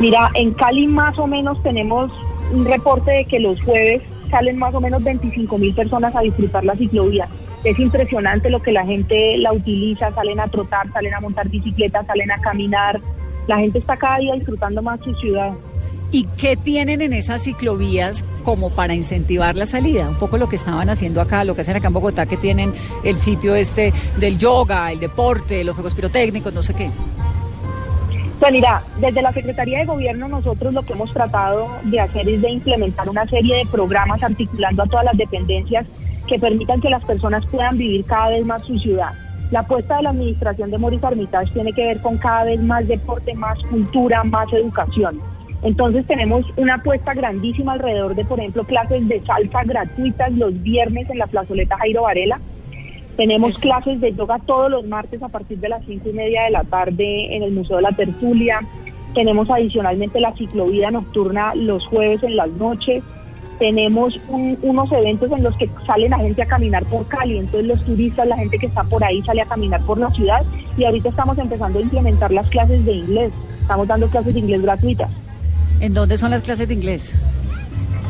[0.00, 2.12] Mira, en Cali más o menos tenemos
[2.52, 6.64] un reporte de que los jueves salen más o menos 25 mil personas a disfrutar
[6.64, 7.28] la ciclovía.
[7.64, 12.04] Es impresionante lo que la gente la utiliza, salen a trotar, salen a montar bicicleta,
[12.04, 13.00] salen a caminar.
[13.46, 15.52] La gente está cada día disfrutando más su ciudad.
[16.12, 20.08] ¿Y qué tienen en esas ciclovías como para incentivar la salida?
[20.08, 22.72] Un poco lo que estaban haciendo acá, lo que hacen acá en Bogotá, que tienen
[23.04, 26.90] el sitio este del yoga, el deporte, los fuegos pirotécnicos, no sé qué.
[28.38, 32.42] Pues mira, desde la Secretaría de Gobierno nosotros lo que hemos tratado de hacer es
[32.42, 35.86] de implementar una serie de programas articulando a todas las dependencias
[36.28, 39.12] que permitan que las personas puedan vivir cada vez más su ciudad.
[39.50, 42.86] La apuesta de la administración de Moris Armitage tiene que ver con cada vez más
[42.86, 45.20] deporte, más cultura, más educación.
[45.62, 51.08] Entonces tenemos una apuesta grandísima alrededor de, por ejemplo, clases de salsa gratuitas los viernes
[51.10, 52.40] en la plazoleta Jairo Varela.
[53.16, 56.50] Tenemos clases de yoga todos los martes a partir de las cinco y media de
[56.50, 58.60] la tarde en el Museo de la Tertulia.
[59.14, 63.02] Tenemos adicionalmente la ciclovía nocturna los jueves en las noches.
[63.58, 67.66] tenemos un- unos eventos en los que sale la gente a caminar por Cali, entonces
[67.66, 70.44] los turistas, la gente que está por ahí sale a caminar por la ciudad
[70.76, 74.60] y ahorita estamos empezando a implementar las clases de inglés, estamos dando clases de inglés
[74.60, 75.10] gratuitas.
[75.80, 77.12] ¿En dónde son las clases de inglés?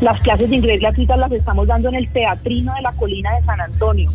[0.01, 3.45] Las clases de inglés gratuitas las estamos dando en el Teatrino de la Colina de
[3.45, 4.13] San Antonio.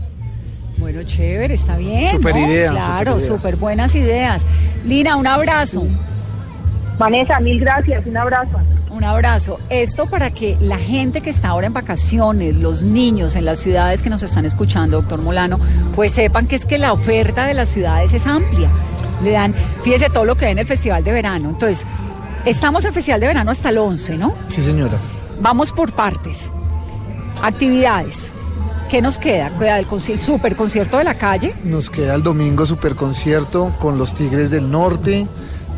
[0.77, 2.11] Bueno, chévere, está bien.
[2.11, 2.47] Súper ¿no?
[2.47, 4.45] idea, Claro, súper buenas ideas.
[4.83, 5.85] Lina, un abrazo.
[6.97, 8.59] Vanessa, mil gracias, un abrazo.
[8.91, 9.59] Un abrazo.
[9.69, 14.01] Esto para que la gente que está ahora en vacaciones, los niños en las ciudades
[14.01, 15.59] que nos están escuchando, doctor Molano,
[15.95, 18.69] pues sepan que es que la oferta de las ciudades es amplia.
[19.23, 21.49] Le dan, fíjese todo lo que hay en el Festival de Verano.
[21.49, 21.85] Entonces,
[22.45, 24.35] estamos en Festival de Verano hasta el 11, ¿no?
[24.47, 24.97] Sí, señora.
[25.41, 26.51] Vamos por partes.
[27.41, 28.31] Actividades.
[28.89, 29.57] ¿Qué nos queda?
[29.57, 31.55] Queda el, el super concierto de la calle.
[31.63, 35.27] Nos queda el domingo super concierto con los Tigres del Norte.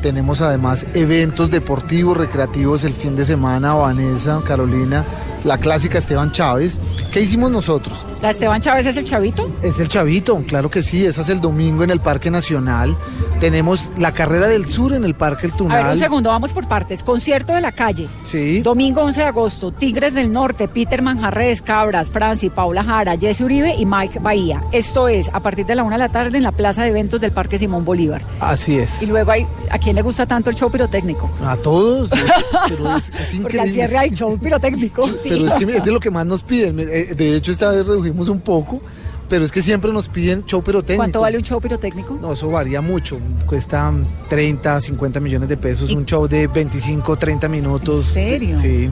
[0.02, 5.06] Tenemos además eventos deportivos, recreativos el fin de semana, Vanessa, Carolina,
[5.44, 6.80] la clásica Esteban Chávez.
[7.12, 8.06] ¿Qué hicimos nosotros?
[8.22, 9.50] La Esteban Chávez es el chavito.
[9.62, 12.96] Es el Chavito, claro que sí, esa es el domingo en el Parque Nacional.
[13.40, 16.00] Tenemos la carrera del sur en el Parque El A ver, un Tunal.
[16.00, 17.04] segundo, vamos por partes.
[17.04, 18.08] Concierto de la calle.
[18.22, 18.62] Sí.
[18.62, 23.76] Domingo 11 de agosto, Tigres del Norte, Peter Manjarres, Cabras, Franci, Paula Jara, Jesse Uribe
[23.76, 24.64] y Mike Bahía.
[24.72, 27.20] Esto es a partir de la una de la tarde en la plaza de eventos
[27.20, 28.22] del Parque Simón Bolívar.
[28.40, 29.02] Así es.
[29.04, 31.30] Y luego hay, ¿a quién le gusta tanto el show pirotécnico?
[31.46, 32.10] A todos,
[32.70, 33.74] pero es, es Porque al increíble.
[33.74, 35.10] cierre hay show pirotécnico.
[35.36, 36.80] Pero es que es de lo que más nos piden.
[36.80, 38.82] Eh, De hecho, esta vez redujimos un poco,
[39.30, 40.98] pero es que siempre nos piden show pirotécnico.
[41.00, 42.18] ¿Cuánto vale un show pirotécnico?
[42.22, 43.18] No, eso varía mucho.
[43.46, 43.92] Cuesta
[44.30, 45.90] 30, 50 millones de pesos.
[45.90, 48.08] ¿Y- Un show de 25, 30 minutos.
[48.10, 48.56] ¿En serio?
[48.56, 48.90] Sí.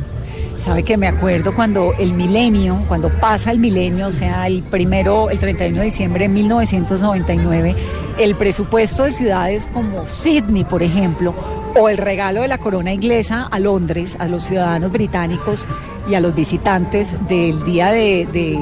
[0.61, 5.31] Sabe que me acuerdo cuando el milenio, cuando pasa el milenio, o sea, el primero,
[5.31, 7.75] el 31 de diciembre de 1999,
[8.19, 11.33] el presupuesto de ciudades como Sydney, por ejemplo,
[11.79, 15.67] o el regalo de la corona inglesa a Londres, a los ciudadanos británicos
[16.07, 18.59] y a los visitantes del día de- de-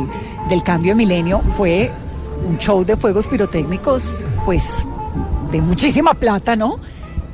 [0.47, 1.91] del cambio de milenio, fue
[2.47, 4.85] un show de fuegos pirotécnicos, pues,
[5.51, 6.79] de muchísima plata, ¿no?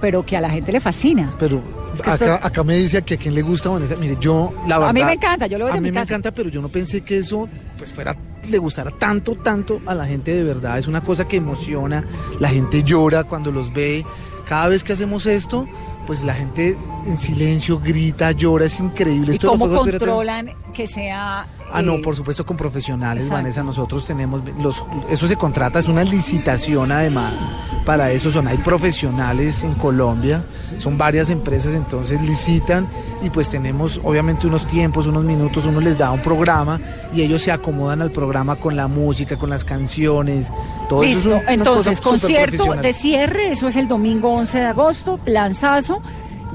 [0.02, 1.34] Pero que a la gente le fascina.
[1.38, 1.62] Pero
[2.04, 3.96] acá, me dice que a quién le gusta Vanessa.
[3.96, 4.94] Mire, yo la A verdad.
[4.94, 6.14] mí me encanta, yo lo veo A mí mi me casa.
[6.14, 8.16] encanta, pero yo no pensé que eso pues fuera
[8.50, 10.78] le gustara tanto, tanto a la gente de verdad.
[10.78, 12.04] Es una cosa que emociona.
[12.40, 14.06] La gente llora cuando los ve.
[14.48, 15.68] Cada vez que hacemos esto,
[16.06, 16.78] pues la gente
[17.08, 18.66] en silencio grita, llora.
[18.66, 19.32] Es increíble.
[19.32, 21.48] ¿Y Esto cómo controlan que sea...
[21.72, 23.42] Ah, no, por supuesto con profesionales, exacto.
[23.42, 23.64] Vanessa.
[23.64, 27.46] Nosotros tenemos los, eso se contrata, es una licitación además.
[27.86, 30.44] Para eso son, hay profesionales en Colombia,
[30.80, 32.88] son varias empresas, entonces licitan
[33.22, 36.80] y pues tenemos obviamente unos tiempos, unos minutos, uno les da un programa
[37.14, 40.52] y ellos se acomodan al programa con la música, con las canciones,
[40.90, 46.02] todo eso es entonces concierto de cierre, eso es el domingo 11 de agosto, lanzazo,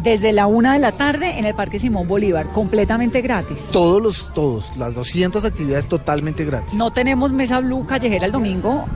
[0.03, 3.59] desde la una de la tarde en el Parque Simón Bolívar, completamente gratis.
[3.73, 6.75] Todos los, todos, las 200 actividades totalmente gratis.
[6.75, 8.87] No tenemos mesa blue callejera el domingo,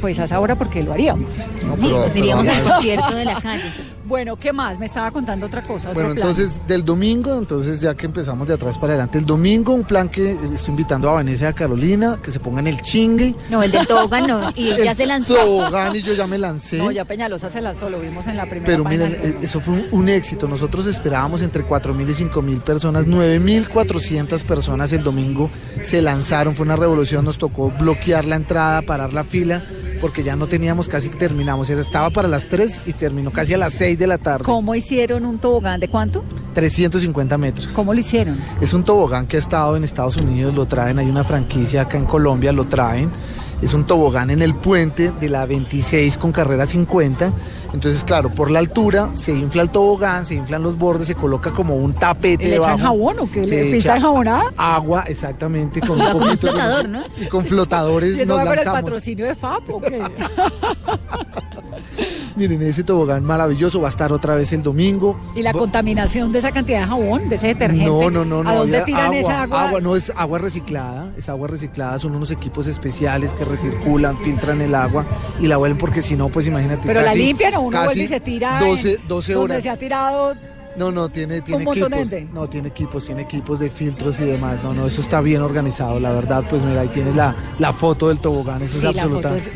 [0.00, 1.36] pues a esa hora porque lo haríamos.
[1.66, 3.62] No, Sí, pero- pues iríamos pero- al concierto de la calle.
[4.10, 4.76] Bueno, ¿qué más?
[4.80, 5.90] Me estaba contando otra cosa.
[5.90, 6.28] Otro Bueno, plan.
[6.28, 10.08] entonces del domingo, entonces ya que empezamos de atrás para adelante, el domingo un plan
[10.08, 13.36] que estoy invitando a Vanessa y a Carolina, que se pongan el chingue.
[13.48, 14.50] No, el del tobogán no.
[14.56, 15.36] Y ya el se lanzó.
[15.36, 16.78] Tobogán y yo ya me lancé.
[16.78, 19.74] No, ya Peñalosa se lanzó, lo vimos en la primera Pero miren, eh, eso fue
[19.74, 20.48] un, un éxito.
[20.48, 23.06] Nosotros esperábamos entre 4.000 y 5.000 personas.
[23.06, 25.50] 9.400 personas el domingo
[25.84, 26.56] se lanzaron.
[26.56, 27.24] Fue una revolución.
[27.24, 29.62] Nos tocó bloquear la entrada, parar la fila,
[30.00, 31.68] porque ya no teníamos casi que terminamos.
[31.70, 34.44] Era- Estaba para las 3 y terminó casi a las 6 de la tarde.
[34.44, 35.80] ¿Cómo hicieron un tobogán?
[35.80, 36.24] ¿De cuánto?
[36.54, 37.68] 350 metros.
[37.74, 38.36] ¿Cómo lo hicieron?
[38.60, 41.98] Es un tobogán que ha estado en Estados Unidos, lo traen, hay una franquicia acá
[41.98, 43.10] en Colombia, lo traen.
[43.62, 47.32] Es un tobogán en el puente de la 26 con carrera 50.
[47.72, 51.50] Entonces, claro, por la altura se infla el tobogán, se inflan los bordes, se coloca
[51.52, 53.44] como un tapete ¿Le echan jabón o qué?
[53.44, 54.44] Se ¿Le pinta enjabonada?
[54.56, 56.48] Agua, exactamente, con Y un va con un poquito.
[56.48, 57.02] flotador, ¿no?
[57.20, 58.82] Y con flotadores ¿Y eso nos va con el lanzamos.
[58.82, 60.02] patrocinio de FAP o qué?
[62.36, 65.18] Miren, ese tobogán maravilloso va a estar otra vez el domingo.
[65.34, 67.84] ¿Y la Va- contaminación de esa cantidad de jabón, de ese detergente?
[67.86, 68.50] No, no, no, no.
[68.50, 69.80] ¿A dónde tiran esa agua?
[69.80, 74.74] no es agua reciclada, es agua reciclada, son unos equipos especiales que recirculan, filtran el
[74.74, 75.04] agua
[75.40, 76.86] y la vuelven porque si no, pues imagínate.
[76.86, 78.58] Pero la casi- limpian o uno casi vuelve y se tira.
[78.60, 79.62] 12, en 12 Donde horas.
[79.62, 80.34] se ha tirado.
[80.76, 81.90] No, no, tiene, tiene equipos.
[82.32, 84.58] No, tiene equipos, tiene equipos de filtros y demás.
[84.62, 88.08] No, no, eso está bien organizado, la verdad, pues mira, ahí tienes la, la foto
[88.08, 89.36] del tobogán, eso Sí, es la foto absoluta.
[89.36, 89.52] es, es-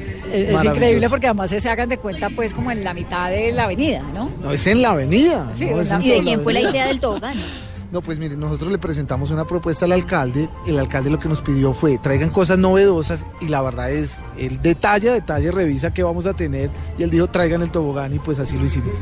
[0.49, 0.75] es maravilloso.
[0.75, 4.03] increíble porque además se hagan de cuenta, pues, como en la mitad de la avenida,
[4.13, 4.29] ¿no?
[4.43, 5.49] No, es en la avenida.
[5.55, 7.37] Sí, no, en es la- en ¿Y de quién fue la idea del tobogán?
[7.95, 10.49] No, pues miren, nosotros le presentamos una propuesta al alcalde.
[10.67, 14.61] El alcalde lo que nos pidió fue traigan cosas novedosas y la verdad es, él
[14.61, 18.41] detalla, detalla, revisa qué vamos a tener y él dijo traigan el tobogán y pues
[18.41, 18.97] así lo hicimos.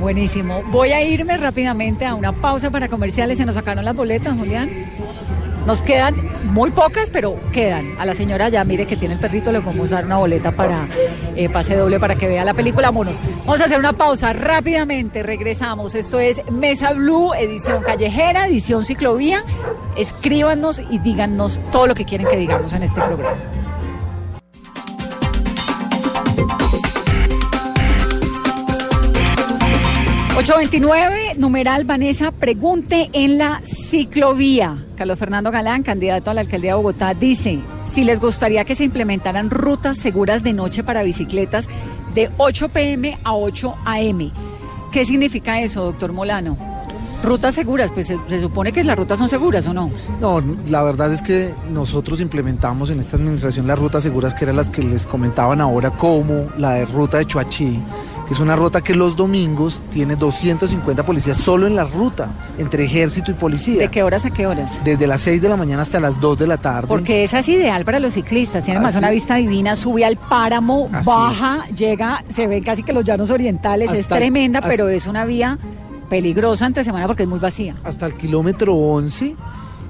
[0.00, 0.62] Buenísimo.
[0.70, 3.36] Voy a irme rápidamente a una pausa para comerciales.
[3.36, 4.70] Se nos sacaron las boletas, Julián.
[5.66, 6.16] Nos quedan
[6.52, 7.94] muy pocas, pero quedan.
[7.98, 10.50] A la señora ya, mire que tiene el perrito, le vamos a dar una boleta
[10.50, 10.88] para
[11.36, 13.22] eh, pase doble para que vea la película Monos.
[13.46, 15.94] Vamos a hacer una pausa rápidamente, regresamos.
[15.94, 19.44] Esto es Mesa Blue, edición callejera, edición ciclovía.
[19.96, 23.36] Escríbanos y díganos todo lo que quieren que digamos en este programa.
[30.42, 34.78] 829, numeral Vanessa, pregunte en la ciclovía.
[34.96, 37.58] Carlos Fernando Galán, candidato a la alcaldía de Bogotá, dice
[37.92, 41.68] si les gustaría que se implementaran rutas seguras de noche para bicicletas
[42.14, 44.32] de 8 pm a 8 am.
[44.92, 46.56] ¿Qué significa eso, doctor Molano?
[47.22, 49.90] Rutas seguras, pues se, supone que las rutas son seguras o no.
[50.22, 54.56] No, la verdad es que nosotros implementamos en esta administración las rutas seguras que eran
[54.56, 57.78] las que les comentaban ahora, como la de ruta de Chuachi,
[58.32, 62.84] que es una ruta que los domingos tiene 250 policías solo en la ruta, entre
[62.84, 63.78] ejército y policía.
[63.80, 64.72] ¿De qué horas a qué horas?
[64.84, 66.88] Desde las 6 de la mañana hasta las 2 de la tarde.
[66.88, 70.88] Porque esa es ideal para los ciclistas, tiene más una vista divina, sube al páramo,
[70.90, 71.78] Así baja, es.
[71.78, 75.58] llega, se ven casi que los llanos orientales, hasta es tremenda, pero es una vía
[76.08, 77.74] peligrosa entre semana porque es muy vacía.
[77.84, 79.36] Hasta el kilómetro 11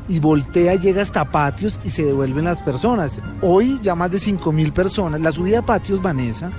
[0.09, 3.21] y voltea, llega hasta patios y se devuelven las personas.
[3.41, 5.21] Hoy ya más de 5 mil personas.
[5.21, 6.51] La subida a patios, Vanessa,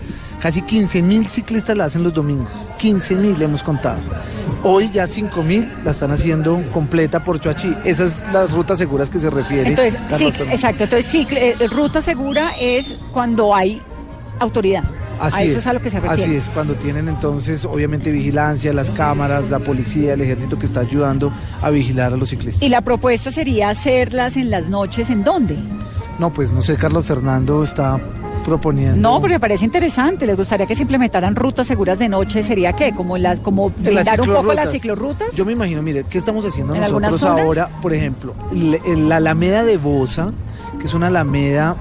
[0.43, 2.51] casi 15 mil ciclistas la hacen los domingos.
[2.77, 4.01] 15 mil hemos contado.
[4.62, 7.73] Hoy ya 5 mil la están haciendo completa por Chuachi.
[7.86, 9.69] Esas son las rutas seguras que se refiere.
[9.69, 10.84] Entonces, sí, exacto.
[10.84, 13.82] Entonces, sí, eh, ruta segura es cuando hay
[14.39, 14.84] autoridad.
[15.17, 16.23] Así a eso es, es a lo que se refiere.
[16.23, 20.82] Así es, cuando tienen entonces obviamente vigilancia, las cámaras, la policía, el ejército que está
[20.82, 22.62] ayudando a vigilar a los ciclistas.
[22.62, 25.56] ¿Y la propuesta sería hacerlas en las noches en dónde?
[26.19, 27.97] No, pues no sé, Carlos Fernando está
[28.43, 28.97] proponiendo.
[28.97, 30.25] No, porque me parece interesante.
[30.25, 32.43] ¿Les gustaría que se implementaran rutas seguras de noche?
[32.43, 32.93] ¿Sería qué?
[32.93, 35.34] ¿Como, las, como blindar un poco las ciclorrutas?
[35.36, 37.69] Yo me imagino, mire, ¿qué estamos haciendo nosotros ahora?
[37.82, 40.32] Por ejemplo, la Alameda de Bosa,
[40.79, 41.75] que es una alameda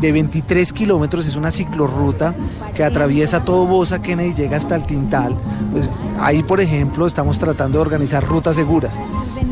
[0.00, 2.34] de 23 kilómetros, es una ciclorruta
[2.74, 5.34] que atraviesa todo Bosa, Kennedy y llega hasta el Tintal.
[5.72, 5.88] Pues
[6.20, 9.00] ahí, por ejemplo, estamos tratando de organizar rutas seguras,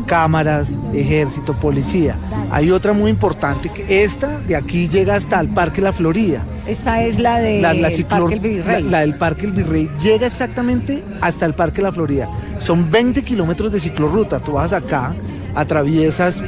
[0.05, 2.15] cámaras, ejército, policía.
[2.51, 6.43] Hay otra muy importante, que esta de aquí llega hasta el Parque La Florida.
[6.67, 8.83] Esta es la, de la, la, ciclor, Parque el Virrey.
[8.83, 9.89] La, la, del Parque El Virrey.
[10.01, 12.29] Llega exactamente hasta el Parque La Florida.
[12.59, 14.39] Son 20 kilómetros de ciclorruta.
[14.39, 15.13] Tú vas acá,
[15.53, 16.43] atraviesas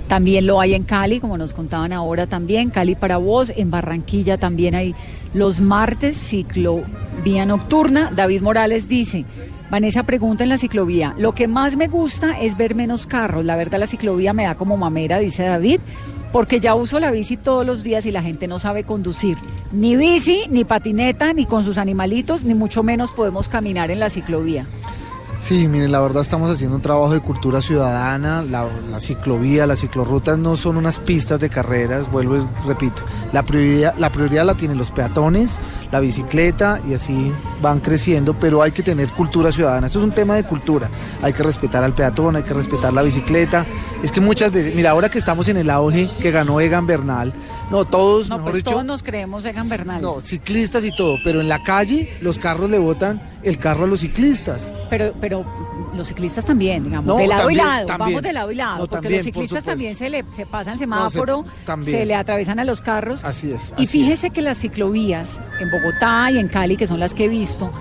[0.07, 3.51] También lo hay en Cali, como nos contaban ahora también, Cali para vos.
[3.57, 4.95] En Barranquilla también hay
[5.33, 8.11] los martes, ciclovía nocturna.
[8.15, 9.25] David Morales dice,
[9.69, 13.43] Vanessa pregunta en la ciclovía, lo que más me gusta es ver menos carros.
[13.43, 15.81] La verdad la ciclovía me da como mamera, dice David,
[16.31, 19.37] porque ya uso la bici todos los días y la gente no sabe conducir.
[19.71, 24.09] Ni bici, ni patineta, ni con sus animalitos, ni mucho menos podemos caminar en la
[24.09, 24.67] ciclovía.
[25.39, 29.79] Sí, miren, la verdad estamos haciendo un trabajo de cultura ciudadana, la, la ciclovía, las
[29.79, 34.55] ciclorrutas no son unas pistas de carreras, vuelvo y repito, la prioridad, la prioridad la
[34.55, 35.59] tienen los peatones,
[35.91, 40.11] la bicicleta y así van creciendo, pero hay que tener cultura ciudadana, esto es un
[40.11, 40.89] tema de cultura,
[41.21, 43.65] hay que respetar al peatón, hay que respetar la bicicleta,
[44.03, 47.31] es que muchas veces, mira, ahora que estamos en el auge que ganó Egan Bernal,
[47.69, 50.01] no, todos, No, mejor pues dicho, todos nos creemos Egan Bernal.
[50.01, 53.87] no, ciclistas y todo, pero en la calle los carros le botan el carro a
[53.87, 54.71] los ciclistas.
[54.89, 55.45] Pero, pero
[55.95, 58.09] los ciclistas también, digamos, No, de lado también, y lado, también.
[58.09, 60.73] vamos de lado y lado, No, porque también, los ciclistas también se le se pasan
[60.73, 63.23] el semáforo, No, se- le atraviesan a los carros.
[63.23, 63.73] Así es.
[63.77, 64.33] Y fíjese es.
[64.33, 67.71] que las ciclovías en Bogotá y en Cali, que son las que he visto,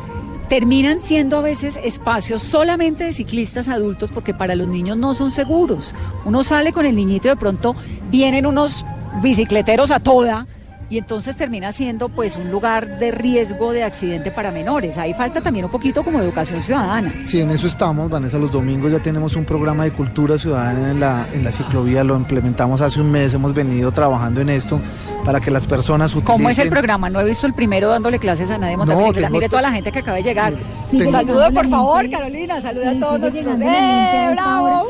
[0.48, 5.30] terminan siendo a veces espacios solamente de ciclistas adultos porque para los niños no son
[5.32, 5.94] seguros.
[6.24, 7.74] Uno sale con el niñito y de pronto
[8.10, 8.86] vienen unos
[9.22, 10.46] bicicleteros a toda
[10.88, 14.98] y entonces termina siendo pues un lugar de riesgo de accidente para menores.
[14.98, 17.12] Ahí falta también un poquito como educación ciudadana.
[17.24, 18.38] Sí, en eso estamos, Vanessa.
[18.38, 22.04] Los domingos ya tenemos un programa de cultura ciudadana en la, en la ciclovía.
[22.04, 23.34] Lo implementamos hace un mes.
[23.34, 24.80] Hemos venido trabajando en esto
[25.24, 26.36] para que las personas utilicen.
[26.36, 27.10] ¿Cómo es el programa?
[27.10, 29.50] No he visto el primero dándole clases a nadie de montar No, tengo Mire to-
[29.50, 30.54] toda la gente que acaba de llegar.
[30.90, 32.16] Tengo- Saluda, por favor, gente.
[32.16, 32.60] Carolina.
[32.60, 34.86] Saluda Sí, a todos a ¡Eh, bravo!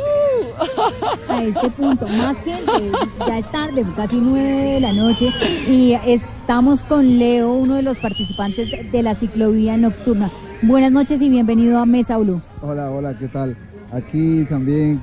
[1.29, 2.07] a este punto.
[2.09, 2.93] Más gente,
[3.27, 5.31] ya es tarde, casi nueve de la noche,
[5.69, 10.31] y estamos con Leo, uno de los participantes de la ciclovía nocturna.
[10.63, 12.41] Buenas noches y bienvenido a Mesa Blue.
[12.63, 13.57] Hola, hola, ¿qué tal?
[13.93, 15.01] Aquí también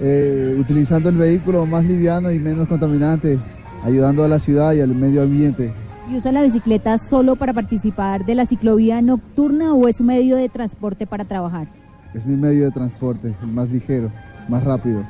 [0.00, 3.38] eh, utilizando el vehículo más liviano y menos contaminante,
[3.84, 5.72] ayudando a la ciudad y al medio ambiente.
[6.10, 10.36] ¿Y usa la bicicleta solo para participar de la ciclovía nocturna o es un medio
[10.36, 11.68] de transporte para trabajar?
[12.14, 14.10] Es mi medio de transporte, el más ligero,
[14.48, 15.04] más rápido.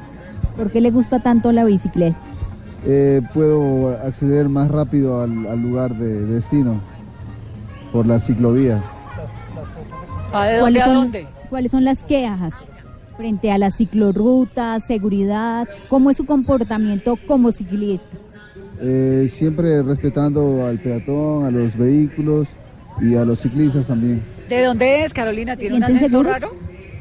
[0.56, 2.16] ¿Por qué le gusta tanto la bicicleta?
[2.84, 6.80] Eh, puedo acceder más rápido al, lugar de, destino
[7.92, 8.82] por la ciclovía.
[10.32, 11.26] ¿De dónde a dónde?
[11.48, 12.54] ¿Cuáles son las quejas
[13.16, 15.68] frente a la ciclorruta, seguridad?
[15.88, 18.16] ¿Cómo es su comportamiento como ciclista?
[18.80, 22.48] Eh, siempre respetando al peatón, a los vehículos
[23.00, 24.22] y a los ciclistas también.
[24.48, 25.56] ¿De dónde es, Carolina?
[25.56, 26.52] ¿Tiene un acento raro?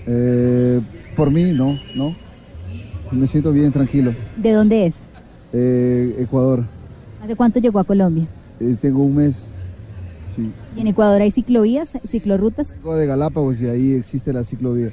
[0.06, 0.80] Eh,
[1.15, 2.15] por mí, no, no.
[3.12, 4.13] Me siento bien tranquilo.
[4.38, 5.02] ¿De dónde es?
[5.54, 6.63] Eh, Ecuador.
[7.21, 8.28] ¿Hace cuánto llegó a Colombia?
[8.80, 9.47] tengo un mes.
[10.30, 10.52] Sí.
[10.76, 12.76] ¿Y en Ecuador hay ciclovías, ciclorrutas?
[12.76, 14.91] Vengo de Galápagos y ahí existe la ciclovía.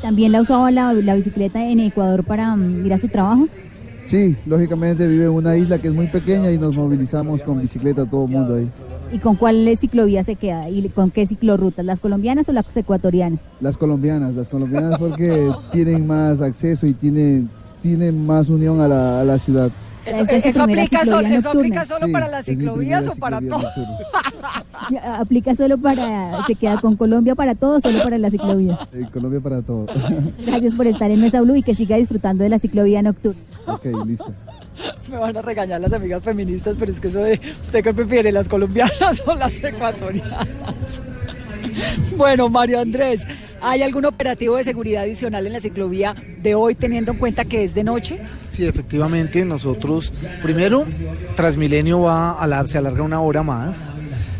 [0.00, 3.48] ¿También la usaba la, la bicicleta en Ecuador para mm, ir a su trabajo?
[4.06, 8.06] Sí, lógicamente vive en una isla que es muy pequeña y nos movilizamos con bicicleta
[8.06, 8.70] todo el mundo ahí.
[9.12, 10.68] ¿Y con cuál ciclovía se queda?
[10.68, 11.84] ¿Y con qué ciclorrutas?
[11.84, 13.40] ¿Las colombianas o las ecuatorianas?
[13.60, 17.48] Las colombianas, las colombianas porque tienen más acceso y tienen,
[17.82, 19.70] tienen más unión a la, a la ciudad.
[20.06, 20.22] Eso,
[20.62, 23.66] aplica, solo, para las ciclovías o para todo.
[25.18, 28.78] aplica solo para, se queda con Colombia para todo, solo para la ciclovía.
[29.12, 29.86] Colombia para todo.
[30.46, 33.40] Gracias por estar en Mesa Blue y que siga disfrutando de la ciclovía nocturna.
[33.66, 34.32] Ok, listo.
[35.10, 38.32] Me van a regañar las amigas feministas, pero es que eso de, ¿usted qué prefiere,
[38.32, 40.46] las colombianas o las ecuatorianas?
[42.16, 43.20] Bueno, Mario Andrés,
[43.60, 47.64] ¿hay algún operativo de seguridad adicional en la ciclovía de hoy teniendo en cuenta que
[47.64, 48.18] es de noche?
[48.48, 50.86] Sí, efectivamente, nosotros, primero,
[51.34, 53.92] Transmilenio va a se alarga una hora más.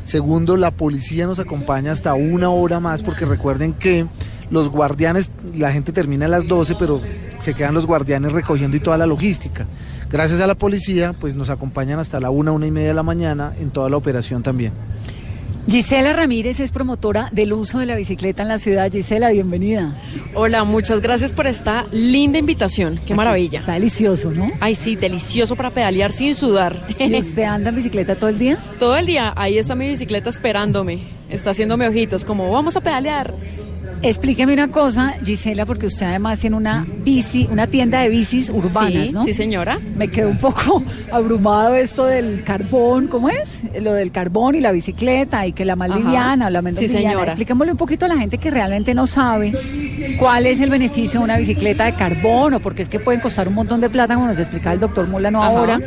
[0.04, 4.06] Segundo, la policía nos acompaña hasta una hora más porque recuerden que
[4.50, 7.00] los guardianes, la gente termina a las 12, pero
[7.38, 9.66] se quedan los guardianes recogiendo y toda la logística.
[10.10, 13.02] Gracias a la policía, pues nos acompañan hasta la una, una y media de la
[13.02, 14.72] mañana en toda la operación también.
[15.68, 18.90] Gisela Ramírez es promotora del uso de la bicicleta en la ciudad.
[18.90, 19.96] Gisela, bienvenida.
[20.34, 23.00] Hola, muchas gracias por esta linda invitación.
[23.04, 23.58] Qué maravilla.
[23.58, 24.48] Está delicioso, ¿no?
[24.60, 26.86] Ay, sí, delicioso para pedalear sin sudar.
[27.00, 28.58] ¿Y usted anda en bicicleta todo el día?
[28.78, 29.32] Todo el día.
[29.34, 31.08] Ahí está mi bicicleta esperándome.
[31.28, 33.34] Está haciéndome ojitos, como vamos a pedalear.
[34.02, 39.06] Explíqueme una cosa, Gisela, porque usted además tiene una bici, una tienda de bicis urbanas,
[39.06, 39.24] sí, ¿no?
[39.24, 39.78] Sí, señora.
[39.96, 43.58] Me quedó un poco abrumado esto del carbón, ¿cómo es?
[43.80, 46.88] Lo del carbón y la bicicleta y que la más liviana o la menos sí,
[46.88, 47.32] Señora.
[47.32, 49.52] Expliquémosle un poquito a la gente que realmente no sabe
[50.18, 53.48] cuál es el beneficio de una bicicleta de carbón o porque es que pueden costar
[53.48, 55.80] un montón de plata, como nos explicaba el doctor Mulano ahora.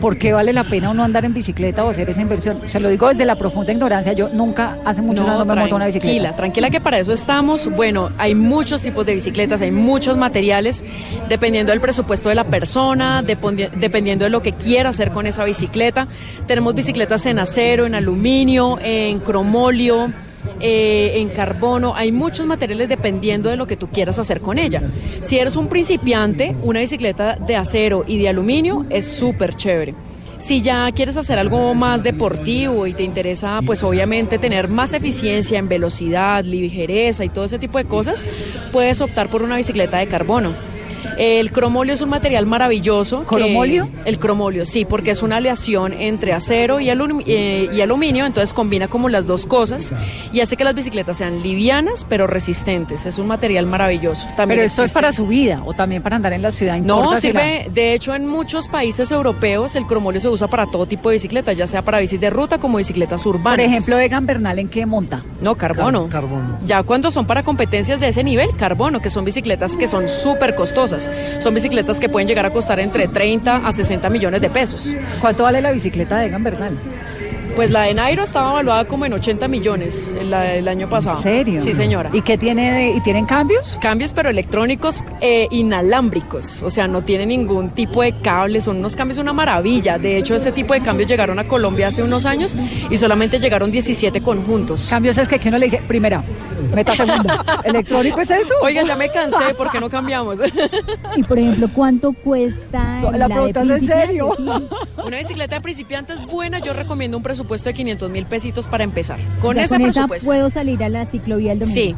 [0.00, 2.60] ¿Por qué vale la pena uno andar en bicicleta o hacer esa inversión?
[2.66, 4.12] Se lo digo desde la profunda ignorancia.
[4.12, 6.12] Yo nunca, hace muchos años me monto una bicicleta.
[6.12, 10.84] Tranquila, tranquila que para eso estamos bueno, hay muchos tipos de bicicletas, hay muchos materiales,
[11.28, 16.08] dependiendo del presupuesto de la persona, dependiendo de lo que quiera hacer con esa bicicleta.
[16.46, 20.12] Tenemos bicicletas en acero, en aluminio, en cromolio.
[20.58, 24.82] Eh, en carbono, hay muchos materiales dependiendo de lo que tú quieras hacer con ella.
[25.20, 29.94] Si eres un principiante, una bicicleta de acero y de aluminio es súper chévere.
[30.42, 35.56] Si ya quieres hacer algo más deportivo y te interesa, pues obviamente tener más eficiencia
[35.56, 38.26] en velocidad, ligereza y todo ese tipo de cosas,
[38.72, 40.52] puedes optar por una bicicleta de carbono.
[41.18, 43.24] El cromolio es un material maravilloso.
[43.24, 43.88] ¿Cromolio?
[44.04, 48.88] el cromolio, sí, porque es una aleación entre acero y, eh, y, aluminio, entonces combina
[48.88, 49.94] como las dos cosas
[50.32, 53.06] y hace que las bicicletas sean livianas pero resistentes.
[53.06, 54.26] Es un material maravilloso.
[54.36, 56.78] También pero esto es para su vida o también para andar en la ciudad.
[56.78, 57.70] No, sirve.
[57.72, 61.56] De hecho, en muchos países europeos el cromolio se usa para todo tipo de bicicletas,
[61.56, 63.64] ya sea para bicis de ruta como bicicletas urbanas.
[63.64, 65.24] Por ejemplo, Egan Bernal, ¿en qué monta?
[65.40, 66.08] No, carbono.
[66.08, 66.58] carbono.
[66.66, 70.54] Ya cuando son para competencias de ese nivel, carbono, que son bicicletas que son súper
[70.54, 71.01] costosas.
[71.38, 74.94] Son bicicletas que pueden llegar a costar entre 30 a 60 millones de pesos.
[75.20, 76.76] ¿Cuánto vale la bicicleta de Egan Bernal?
[77.54, 81.18] Pues la de Nairo estaba evaluada como en 80 millones el, el año pasado.
[81.18, 81.62] ¿En serio?
[81.62, 82.08] Sí, señora.
[82.12, 82.92] ¿Y qué tiene?
[82.96, 83.78] ¿Y tienen cambios?
[83.82, 86.62] Cambios, pero electrónicos e inalámbricos.
[86.62, 88.64] O sea, no tiene ningún tipo de cables.
[88.64, 89.98] Son unos cambios una maravilla.
[89.98, 92.56] De hecho, ese tipo de cambios llegaron a Colombia hace unos años
[92.88, 94.86] y solamente llegaron 17 conjuntos.
[94.88, 96.24] Cambios es que, que uno le dice, primera,
[96.74, 97.44] meta segunda.
[97.64, 98.54] ¿Electrónico es eso?
[98.62, 100.38] Oiga, ya me cansé, ¿por qué no cambiamos?
[101.16, 103.02] y por ejemplo, ¿cuánto cuesta?
[103.02, 104.34] La, la pregunta es en serio.
[105.04, 108.84] Una bicicleta de principiantes buena, yo recomiendo un presupuesto presupuesto de 500 mil pesitos para
[108.84, 109.18] empezar.
[109.40, 110.26] Con ese presupuesto.
[110.26, 111.74] puedo salir a la ciclovía el domingo.
[111.74, 111.96] Sí.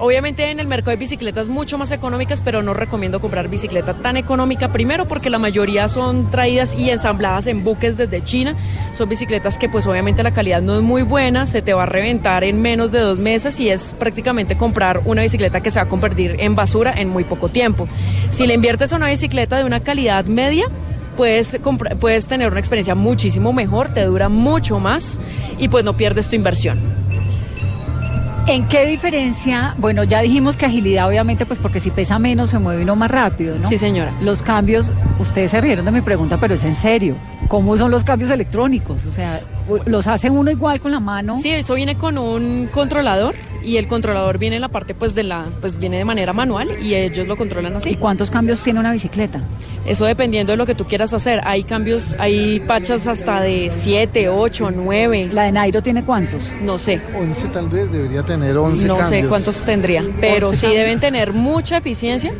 [0.00, 4.16] Obviamente en el mercado hay bicicletas mucho más económicas, pero no recomiendo comprar bicicleta tan
[4.16, 4.68] económica.
[4.68, 8.54] Primero porque la mayoría son traídas y ensambladas en buques desde China.
[8.92, 11.86] Son bicicletas que pues obviamente la calidad no es muy buena, se te va a
[11.86, 15.86] reventar en menos de dos meses y es prácticamente comprar una bicicleta que se va
[15.86, 17.88] a convertir en basura en muy poco tiempo.
[18.30, 20.66] Si le inviertes a una bicicleta de una calidad media,
[21.18, 21.58] puedes,
[21.98, 25.18] puedes tener una experiencia muchísimo mejor, te dura mucho más
[25.58, 26.78] y pues no pierdes tu inversión.
[28.46, 29.74] ¿En qué diferencia?
[29.78, 33.10] Bueno, ya dijimos que agilidad, obviamente, pues porque si pesa menos se mueve uno más
[33.10, 33.68] rápido, ¿no?
[33.68, 34.12] Sí, señora.
[34.22, 37.16] Los cambios, ustedes se rieron de mi pregunta, pero es en serio.
[37.48, 39.06] ¿Cómo son los cambios electrónicos?
[39.06, 39.40] O sea,
[39.86, 41.38] ¿los hace uno igual con la mano?
[41.38, 43.34] Sí, eso viene con un controlador
[43.64, 46.68] y el controlador viene en la parte pues de la pues viene de manera manual
[46.80, 47.94] y ellos lo controlan ¿Y así.
[47.96, 49.40] cuántos cambios tiene una bicicleta?
[49.86, 51.40] Eso dependiendo de lo que tú quieras hacer.
[51.44, 56.52] Hay cambios, hay pachas hasta de 7, 8, 9, ¿La de Nairo tiene cuántos?
[56.62, 57.00] no sé.
[57.18, 59.28] 11 tal vez, debería tener 11 No sé cambios.
[59.28, 60.82] cuántos tendría, pero 11 sí cambios.
[60.84, 62.30] deben tener mucha eficiencia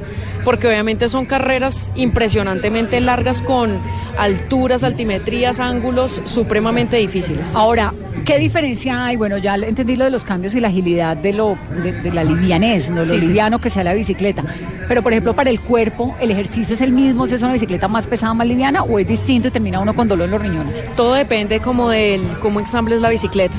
[0.44, 3.78] porque obviamente son carreras impresionantemente largas con
[4.18, 7.54] alturas, altimetrías, ángulos supremamente difíciles.
[7.54, 7.94] Ahora,
[8.24, 9.14] ¿qué diferencia hay?
[9.16, 12.24] Bueno, ya entendí lo de los cambios y la agilidad de lo de, de la
[12.24, 12.96] livianez, ¿no?
[13.02, 13.28] lo Sí, sí.
[13.28, 14.42] liviano que sea la bicicleta.
[14.88, 17.28] Pero, por ejemplo, para el cuerpo, ¿el ejercicio es el mismo?
[17.28, 18.82] ¿Si es una bicicleta más pesada, más liviana?
[18.82, 20.84] ¿O es distinto y termina uno con dolor en los riñones?
[20.96, 23.54] Todo depende como del cómo ensambles la bicicleta.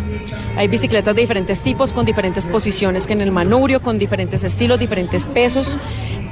[0.58, 4.78] Hay bicicletas de diferentes tipos, con diferentes posiciones que en el manubrio, con diferentes estilos,
[4.78, 5.78] diferentes pesos.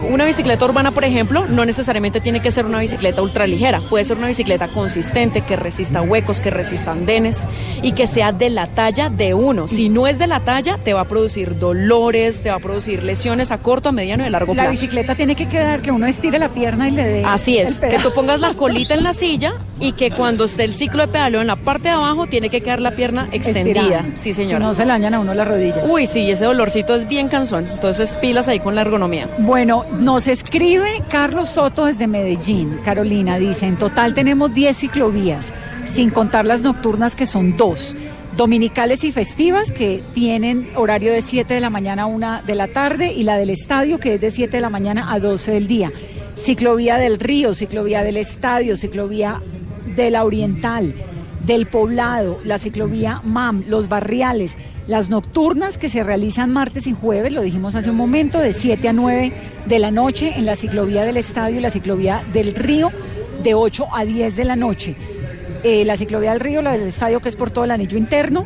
[0.02, 3.82] Una bicicleta urbana, por ejemplo, no necesariamente tiene que ser una bicicleta ultraligera.
[3.90, 7.48] Puede ser una bicicleta consistente, que resista huecos, que resista andenes
[7.82, 9.68] y que sea de la talla de uno.
[9.68, 13.04] Si no es de la talla, te va a producir dolores, te va a producir
[13.04, 14.72] lesiones a corto, a mediano y a largo La plazo.
[14.72, 17.24] bicicleta tiene que quedar que uno estire la pierna y le dé.
[17.26, 20.64] Así es, el que tú pongas la colita en la silla y que cuando esté
[20.64, 23.82] el ciclo de pedaleo en la parte de abajo tiene que quedar la pierna extendida.
[23.82, 24.06] Estirada.
[24.16, 24.60] Sí, Si señora.
[24.60, 25.80] no se le dañan a uno las rodillas.
[25.88, 27.68] Uy, sí, ese dolorcito es bien cansón.
[27.72, 29.30] Entonces, pilas ahí con la ergonomía.
[29.40, 32.80] Bueno, nos escribe Carlos Soto desde Medellín.
[32.84, 35.52] Carolina dice, en total tenemos 10 ciclovías,
[35.86, 37.96] sin contar las nocturnas que son dos.
[38.36, 42.68] Dominicales y festivas que tienen horario de 7 de la mañana a 1 de la
[42.68, 45.68] tarde y la del estadio que es de 7 de la mañana a 12 del
[45.68, 45.92] día.
[46.36, 49.42] Ciclovía del Río, ciclovía del estadio, ciclovía
[49.96, 50.94] de la Oriental,
[51.46, 54.56] del Poblado, la ciclovía MAM, los barriales,
[54.88, 58.90] las nocturnas que se realizan martes y jueves, lo dijimos hace un momento, de 7
[58.90, 59.34] a 9
[59.66, 62.92] de la noche en la ciclovía del estadio y la ciclovía del Río,
[63.44, 64.96] de 8 a 10 de la noche.
[65.64, 68.46] Eh, la ciclovía del Río, la del estadio que es por todo el anillo interno,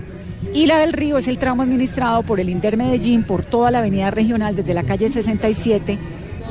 [0.53, 3.79] y la del Río es el tramo administrado por el Inter Medellín por toda la
[3.79, 5.97] avenida regional desde la calle 67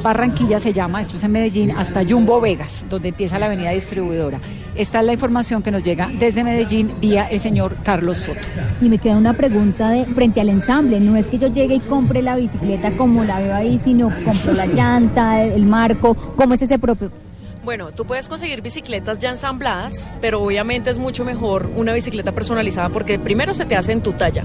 [0.02, 4.40] Barranquilla se llama, esto es en Medellín, hasta Jumbo Vegas, donde empieza la avenida distribuidora.
[4.74, 8.40] Esta es la información que nos llega desde Medellín vía el señor Carlos Soto.
[8.80, 11.00] Y me queda una pregunta de frente al ensamble.
[11.00, 14.52] No es que yo llegue y compre la bicicleta como la veo ahí, sino compro
[14.52, 16.14] la llanta, el marco.
[16.14, 17.10] ¿Cómo es ese propio?
[17.70, 22.88] Bueno, tú puedes conseguir bicicletas ya ensambladas, pero obviamente es mucho mejor una bicicleta personalizada
[22.88, 24.42] porque primero se te hace en tu talla,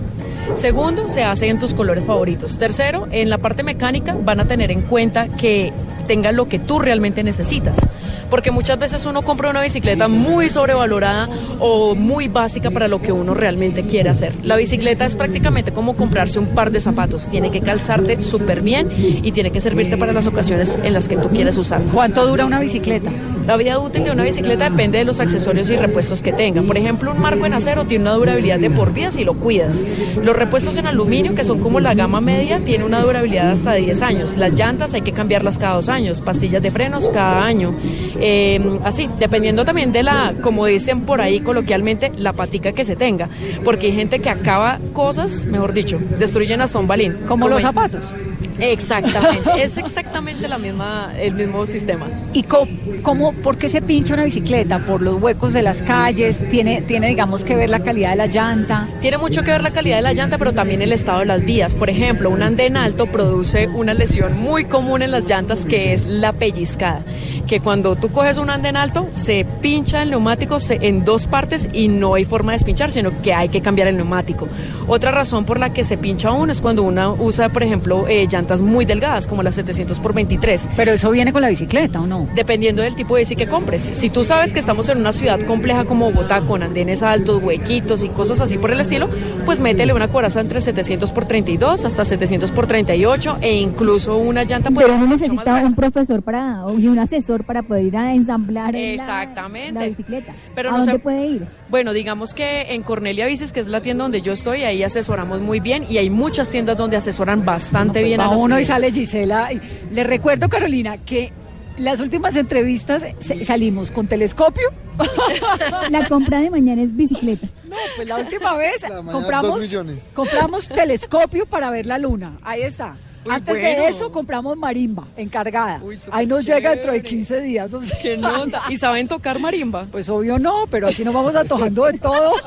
[0.53, 4.69] segundo se hace en tus colores favoritos, tercero en la parte mecánica van a tener
[4.69, 5.73] en cuenta que
[6.05, 7.87] tenga lo que tú realmente necesitas.
[8.29, 13.11] Porque muchas veces uno compra una bicicleta muy sobrevalorada o muy básica para lo que
[13.11, 14.33] uno realmente quiere hacer.
[14.43, 17.29] La bicicleta es prácticamente como comprarse un par de zapatos.
[17.29, 21.17] Tiene que calzarte súper bien y tiene que servirte para las ocasiones en las que
[21.17, 21.91] tú quieres usarla.
[21.93, 23.11] ¿Cuánto dura una bicicleta?
[23.45, 26.63] La vida útil de una bicicleta depende de los accesorios y repuestos que tenga.
[26.63, 29.85] Por ejemplo, un marco en acero tiene una durabilidad de por vida si lo cuidas.
[30.23, 33.81] Los repuestos en aluminio, que son como la gama media, tiene una durabilidad hasta de
[33.81, 34.35] 10 años.
[34.37, 37.75] Las llantas hay que cambiarlas cada dos años, pastillas de frenos cada año.
[38.19, 42.95] Eh, así, dependiendo también de la, como dicen por ahí coloquialmente, la patica que se
[42.95, 43.29] tenga.
[43.63, 47.15] Porque hay gente que acaba cosas, mejor dicho, destruyen un balín.
[47.27, 48.15] Como los en- zapatos.
[48.59, 52.05] Exactamente, es exactamente la misma, el mismo sistema.
[52.33, 52.67] ¿Y co-
[53.01, 54.79] cómo, por qué se pincha una bicicleta?
[54.85, 56.37] ¿Por los huecos de las calles?
[56.49, 58.87] ¿Tiene, tiene, digamos, que ver la calidad de la llanta?
[59.01, 61.43] Tiene mucho que ver la calidad de la llanta, pero también el estado de las
[61.43, 61.75] vías.
[61.75, 66.05] Por ejemplo, un andén alto produce una lesión muy común en las llantas que es
[66.05, 67.01] la pellizcada.
[67.47, 71.87] Que cuando tú coges un andén alto, se pincha el neumático en dos partes y
[71.87, 74.47] no hay forma de despinchar, sino que hay que cambiar el neumático.
[74.87, 78.27] Otra razón por la que se pincha uno es cuando uno usa, por ejemplo, eh,
[78.35, 80.69] llantas muy delgadas, como las 700 por 23.
[80.75, 82.27] Pero eso viene con la bicicleta, ¿o no?
[82.35, 83.89] Dependiendo del tipo de bici que compres.
[83.93, 88.03] Si tú sabes que estamos en una ciudad compleja como Bogotá, con andenes altos, huequitos
[88.03, 89.07] y cosas así por el estilo,
[89.45, 94.43] pues métele una coraza entre 700 por 32 hasta 700 por 38 e incluso una
[94.43, 98.13] llanta pues, Pero más necesita un profesor para y un asesor para poder ir a
[98.13, 99.79] ensamblar la- Exactamente.
[99.79, 100.33] la, bicicleta.
[100.53, 101.47] Pero ¿A no dónde se- puede ir?
[101.69, 105.41] Bueno, digamos que en Cornelia Bicis, que es la tienda donde yo estoy, ahí asesoramos
[105.41, 108.59] muy bien y hay muchas tiendas donde asesoran bastante No, pues llena Va los uno
[108.59, 108.87] y clientes.
[108.87, 109.53] sale Gisela.
[109.53, 109.61] Y
[109.91, 111.31] Le recuerdo, Carolina, que
[111.77, 113.03] las últimas entrevistas
[113.43, 114.69] salimos con telescopio.
[115.89, 117.47] La compra de mañana es bicicleta.
[117.67, 119.69] No, pues la última vez La compramos,
[120.13, 122.37] compramos telescopio para ver la luna.
[122.43, 122.95] Ahí está.
[123.25, 123.81] Uy, Antes bueno.
[123.81, 125.79] de eso compramos marimba encargada.
[125.83, 127.17] Uy, Ahí nos llega dentro de chévere.
[127.17, 127.73] 15 días.
[127.73, 127.97] o sea.
[127.99, 128.61] ¿Qué nota?
[128.69, 129.87] ¿Y saben tocar marimba?
[129.91, 132.33] Pues obvio no, pero aquí nos vamos antojando de todo.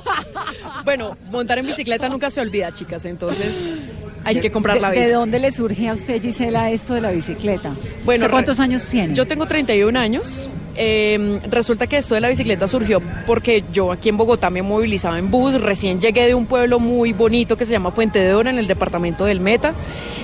[0.85, 3.79] Bueno, montar en bicicleta nunca se olvida, chicas, entonces
[4.25, 5.11] hay que comprar ¿De, la de bici.
[5.11, 7.75] dónde le surge a usted, Gisela, esto de la bicicleta?
[8.07, 9.13] Bueno, ¿Usted ¿cuántos años tiene?
[9.15, 10.49] Yo tengo 31 años.
[10.81, 15.19] Eh, resulta que esto de la bicicleta surgió porque yo aquí en Bogotá me movilizaba
[15.19, 15.61] en bus.
[15.61, 18.69] Recién llegué de un pueblo muy bonito que se llama Fuente de Oro en el
[18.69, 19.75] departamento del Meta.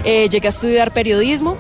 [0.05, 1.57] Eh, llegué a estudiar periodismo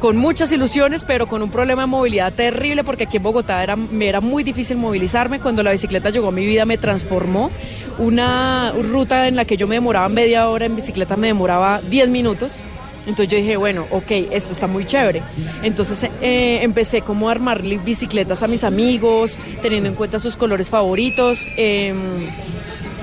[0.00, 3.76] con muchas ilusiones, pero con un problema de movilidad terrible porque aquí en Bogotá era,
[3.76, 5.40] me era muy difícil movilizarme.
[5.40, 7.50] Cuando la bicicleta llegó a mi vida me transformó.
[7.96, 12.10] Una ruta en la que yo me demoraba media hora en bicicleta me demoraba 10
[12.10, 12.64] minutos.
[13.06, 15.22] Entonces yo dije, bueno, ok, esto está muy chévere.
[15.62, 20.68] Entonces eh, empecé como a armarle bicicletas a mis amigos, teniendo en cuenta sus colores
[20.68, 21.46] favoritos.
[21.56, 21.96] Em,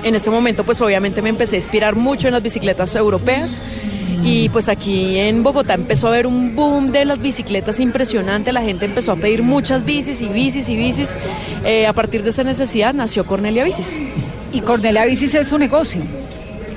[0.04, 3.64] en ese momento pues obviamente me empecé a inspirar mucho en las bicicletas europeas
[4.24, 8.62] y pues aquí en Bogotá empezó a haber un boom de las bicicletas impresionante, la
[8.62, 11.16] gente empezó a pedir muchas bicis y bicis y bicis.
[11.64, 14.00] Eh, a partir de esa necesidad nació Cornelia Bicis.
[14.52, 16.02] Y Cornelia Bicis es su negocio.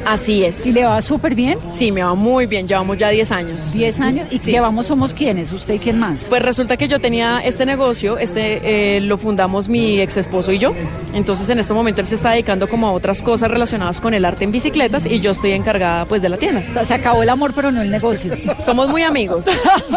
[0.06, 0.66] Así es.
[0.66, 1.58] ¿Y le va súper bien?
[1.72, 3.72] Sí, me va muy bien, llevamos ya 10 años.
[3.74, 4.28] 10 años.
[4.32, 4.52] ¿Y Sí.
[4.52, 5.52] llevamos somos quiénes?
[5.52, 6.26] ¿Usted y quién más?
[6.26, 10.58] Pues resulta que yo tenía este negocio, este eh, lo fundamos mi ex esposo y
[10.60, 10.74] yo.
[11.14, 14.26] Entonces en este momento él se está dedicando como a otras cosas relacionadas con el
[14.26, 16.64] arte en bicicletas y yo estoy encargada pues de la tienda.
[16.70, 18.34] O sea, se acabó el amor, pero no el negocio.
[18.60, 19.46] Somos muy amigos,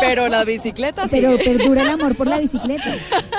[0.00, 1.18] pero la bicicleta sí.
[1.20, 2.94] Pero perdura el amor por la bicicleta.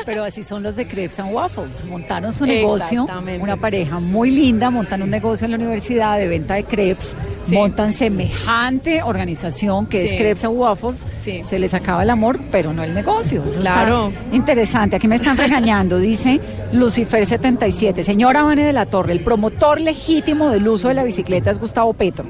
[0.06, 1.86] Pero así son los de Crepes and Waffles.
[1.86, 3.44] Montaron su negocio, Exactamente.
[3.44, 7.54] una pareja muy linda, montan un negocio en la universidad de venta de crepes, Sí.
[7.56, 10.14] montan semejante organización que es.
[10.14, 11.06] Crepes and Waffles.
[11.20, 11.42] Sí.
[11.44, 13.44] Se les acaba el amor, pero no el negocio.
[13.48, 14.12] Eso Claro.
[14.32, 14.96] interesante.
[14.96, 16.40] Aquí me están regañando, dice
[16.74, 18.04] Lucifer 77.
[18.04, 21.94] Señora Vane de la Torre, el promotor legítimo del uso de la bicicleta es Gustavo
[21.94, 22.26] Petro.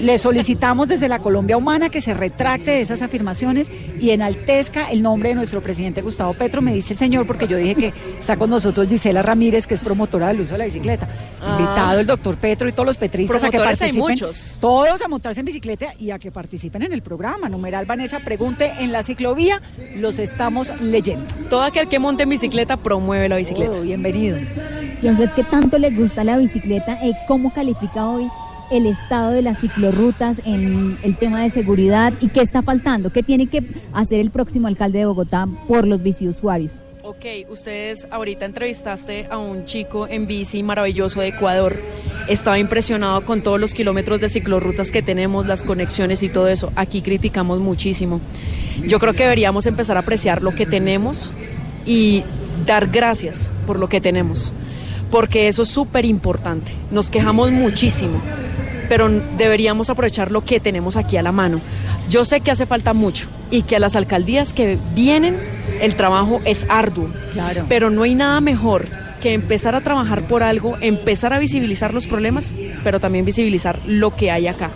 [0.00, 3.70] Le solicitamos desde la Colombia Humana que se retracte de esas afirmaciones
[4.00, 7.56] y enaltezca el nombre de nuestro presidente Gustavo Petro, me dice el señor, porque yo
[7.56, 11.08] dije que está con nosotros Gisela Ramírez, que es promotora del uso de la bicicleta.
[11.40, 11.56] Ah.
[11.58, 13.98] Invitado el doctor Petro y todos los petristas a que hay participen.
[13.98, 14.58] muchos.
[14.60, 17.48] Todos a montarse en bicicleta y a que participen en el programa.
[17.48, 19.60] Numeral Vanessa, pregunte en la ciclovía,
[19.96, 21.26] los estamos leyendo.
[21.48, 23.76] Todo aquel que monte en bicicleta promueve la bicicleta.
[23.76, 24.38] Oh, bienvenido.
[25.02, 26.98] ¿Y a usted qué tanto le gusta la bicicleta?
[27.02, 28.28] Eh, ¿Cómo califica hoy
[28.70, 32.12] el estado de las ciclorrutas en el tema de seguridad?
[32.20, 33.10] ¿Y qué está faltando?
[33.10, 33.62] ¿Qué tiene que
[33.92, 36.84] hacer el próximo alcalde de Bogotá por los biciusuarios?
[37.02, 41.76] Ok, ustedes ahorita entrevistaste a un chico en bici maravilloso de Ecuador.
[42.28, 46.72] Estaba impresionado con todos los kilómetros de ciclorrutas que tenemos, las conexiones y todo eso.
[46.76, 48.22] Aquí criticamos muchísimo.
[48.86, 51.34] Yo creo que deberíamos empezar a apreciar lo que tenemos
[51.84, 52.22] y
[52.66, 54.54] dar gracias por lo que tenemos,
[55.14, 56.72] porque eso es súper importante.
[56.90, 58.20] Nos quejamos muchísimo,
[58.88, 59.08] pero
[59.38, 61.60] deberíamos aprovechar lo que tenemos aquí a la mano.
[62.10, 65.36] Yo sé que hace falta mucho y que a las alcaldías que vienen
[65.80, 67.64] el trabajo es arduo, Claro.
[67.68, 68.88] pero no hay nada mejor
[69.20, 72.52] que empezar a trabajar por algo, empezar a visibilizar los problemas,
[72.82, 74.70] pero también visibilizar lo que hay acá.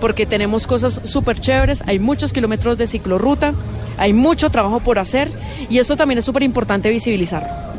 [0.00, 3.52] Porque tenemos cosas súper chéveres, hay muchos kilómetros de ciclorruta,
[3.98, 5.30] hay mucho trabajo por hacer
[5.68, 7.75] y eso también es súper importante visibilizarlo.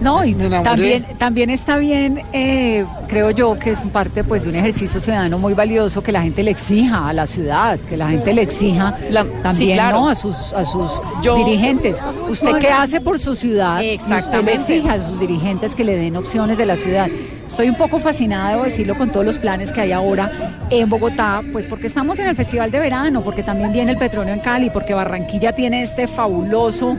[0.00, 4.56] No, y también, también está bien, eh, creo yo, que es parte pues, de un
[4.56, 8.34] ejercicio ciudadano muy valioso que la gente le exija a la ciudad, que la gente
[8.34, 10.00] le exija La- también sí, claro.
[10.00, 10.08] ¿no?
[10.10, 10.90] a sus, a sus
[11.22, 12.02] Yo- dirigentes.
[12.28, 13.76] ¿Usted qué hace por su ciudad?
[13.76, 14.52] Usted le Exactamente.
[14.76, 17.08] exija a sus dirigentes que le den opciones de la ciudad.
[17.46, 20.30] Estoy un poco fascinada, debo decirlo, con todos los planes que hay ahora
[20.68, 24.34] en Bogotá, pues porque estamos en el Festival de Verano, porque también viene el petróleo
[24.34, 26.96] en Cali, porque Barranquilla tiene este fabuloso...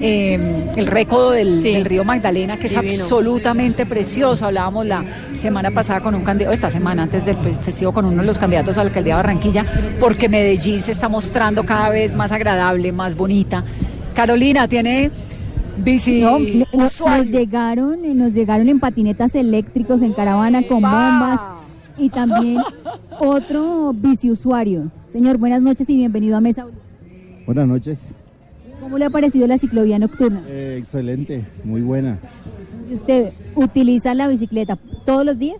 [0.00, 1.72] eh, el récodo del, Sí.
[1.72, 4.46] del río Magdalena, que es absolutamente precioso.
[4.46, 5.04] Hablábamos la
[5.36, 8.38] semana pasada con un candidato, esta semana antes del fe- festivo, con uno de los
[8.38, 9.66] candidatos a la alcaldía de Barranquilla,
[10.00, 13.62] porque Medellín se está mostrando cada vez más agradable, más bonita.
[14.14, 15.10] Carolina, tiene
[15.76, 17.24] bici No, no- nos, usuario.
[17.24, 21.40] llegaron, nos llegaron en patinetas eléctricos, en caravana con bombas
[21.98, 22.58] y también
[23.18, 24.90] otro biciusuario.
[25.12, 26.66] Señor, buenas noches y bienvenido a Mesa.
[27.46, 27.98] Buenas noches.
[28.90, 30.42] ¿Cómo le ha parecido la ciclovía nocturna?
[30.48, 32.18] Eh, excelente, muy buena.
[32.90, 34.76] ¿Y ¿Usted utiliza la bicicleta
[35.06, 35.58] todos los días?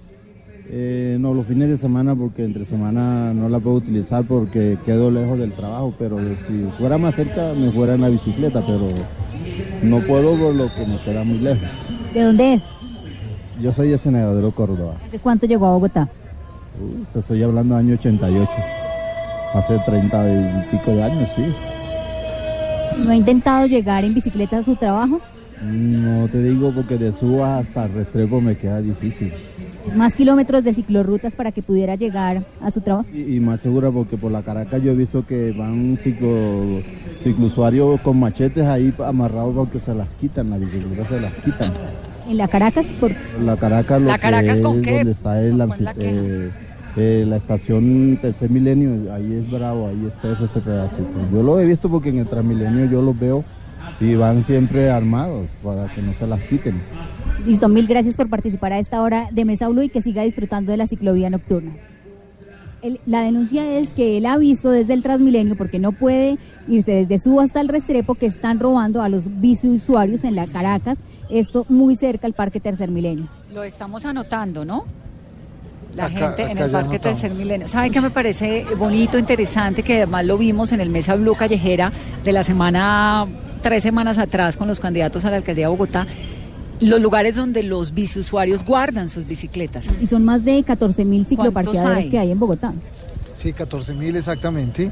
[0.68, 5.12] Eh, no, los fines de semana porque entre semana no la puedo utilizar porque quedo
[5.12, 6.18] lejos del trabajo, pero
[6.48, 8.88] si fuera más cerca me fuera en la bicicleta, pero
[9.84, 11.68] no puedo por lo que me queda muy lejos.
[12.12, 12.64] ¿De dónde es?
[13.62, 14.94] Yo soy de Senadero Córdoba.
[15.06, 16.08] ¿Hace cuánto llegó a Bogotá?
[16.80, 18.50] Uh, te estoy hablando año 88.
[19.54, 21.44] hace 30 y pico de años, sí.
[23.04, 25.20] ¿No ha intentado llegar en bicicleta a su trabajo?
[25.62, 29.32] No te digo porque de Suba hasta Restrepo me queda difícil.
[29.94, 33.08] Más kilómetros de ciclorrutas para que pudiera llegar a su trabajo.
[33.12, 36.82] Y, y más segura porque por la Caracas yo he visto que van ciclo,
[37.22, 41.72] ciclousuarios con machetes ahí amarrados porque se las quitan, las bicicletas se las quitan.
[42.28, 43.10] En la Caracas, por
[43.42, 44.96] La Caracas lo ¿La Caracas que con es qué?
[44.98, 46.52] donde está el.
[46.96, 51.08] Eh, la estación Tercer Milenio, ahí es bravo, ahí está eso ese pedacito.
[51.32, 53.44] Yo lo he visto porque en el Transmilenio yo los veo
[54.00, 56.80] y van siempre armados para que no se las quiten.
[57.46, 60.72] Listo, mil gracias por participar a esta hora de Mesa Blue y que siga disfrutando
[60.72, 61.72] de la ciclovía nocturna.
[62.82, 66.92] El- la denuncia es que él ha visto desde el Transmilenio, porque no puede irse
[66.92, 71.66] desde Suba hasta el Restrepo, que están robando a los biciusuarios en la Caracas, esto
[71.68, 73.26] muy cerca al Parque Tercer Milenio.
[73.52, 74.84] Lo estamos anotando, ¿no?
[75.94, 76.98] La Acá- gente en el Parque.
[76.98, 77.66] Tercer Milenio.
[77.68, 79.82] ¿Sabe qué me parece bonito, interesante?
[79.82, 81.92] Que además lo vimos en el Mesa Blue Callejera
[82.24, 83.26] de la semana,
[83.62, 86.06] tres semanas atrás, con los candidatos a la alcaldía de Bogotá.
[86.80, 89.84] Los lugares donde los biciusuarios guardan sus bicicletas.
[90.00, 92.08] Y son más de 14 mil cicloparqueaderos hay?
[92.10, 92.72] que hay en Bogotá.
[93.34, 94.90] Sí, 14 mil exactamente.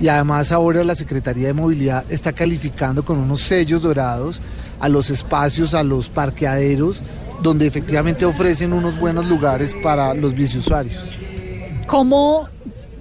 [0.00, 4.40] Y además ahora la Secretaría de Movilidad está calificando con unos sellos dorados
[4.80, 7.02] a los espacios, a los parqueaderos,
[7.42, 11.10] donde efectivamente ofrecen unos buenos lugares para los biciusuarios.
[11.86, 12.48] ¿Cómo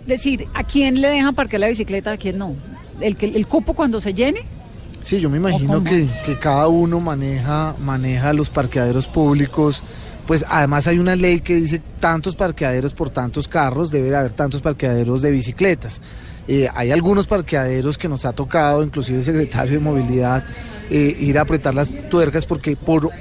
[0.05, 2.55] decir a quién le dejan parquear la bicicleta, a quién no?
[2.99, 4.41] ¿El, que, el cupo cuando se llene?
[5.01, 9.83] Sí, yo me imagino que, que cada uno maneja, maneja los parqueaderos públicos.
[10.25, 14.61] Pues además hay una ley que dice tantos parqueaderos por tantos carros, debe haber tantos
[14.61, 16.01] parqueaderos de bicicletas.
[16.47, 20.43] Eh, hay algunos parqueaderos que nos ha tocado, inclusive el secretario de Movilidad,
[20.89, 23.11] eh, ir a apretar las tuercas porque por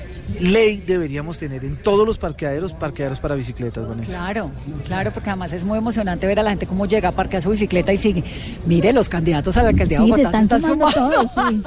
[0.41, 4.19] ley deberíamos tener en todos los parqueaderos parqueaderos para bicicletas, Vanessa.
[4.19, 4.51] Claro,
[4.85, 7.51] claro, porque además es muy emocionante ver a la gente cómo llega a parquear su
[7.51, 8.25] bicicleta y sigue.
[8.67, 11.63] Mire, los candidatos a la alcaldía de Sí, se Bogotá están sumando todos, sí.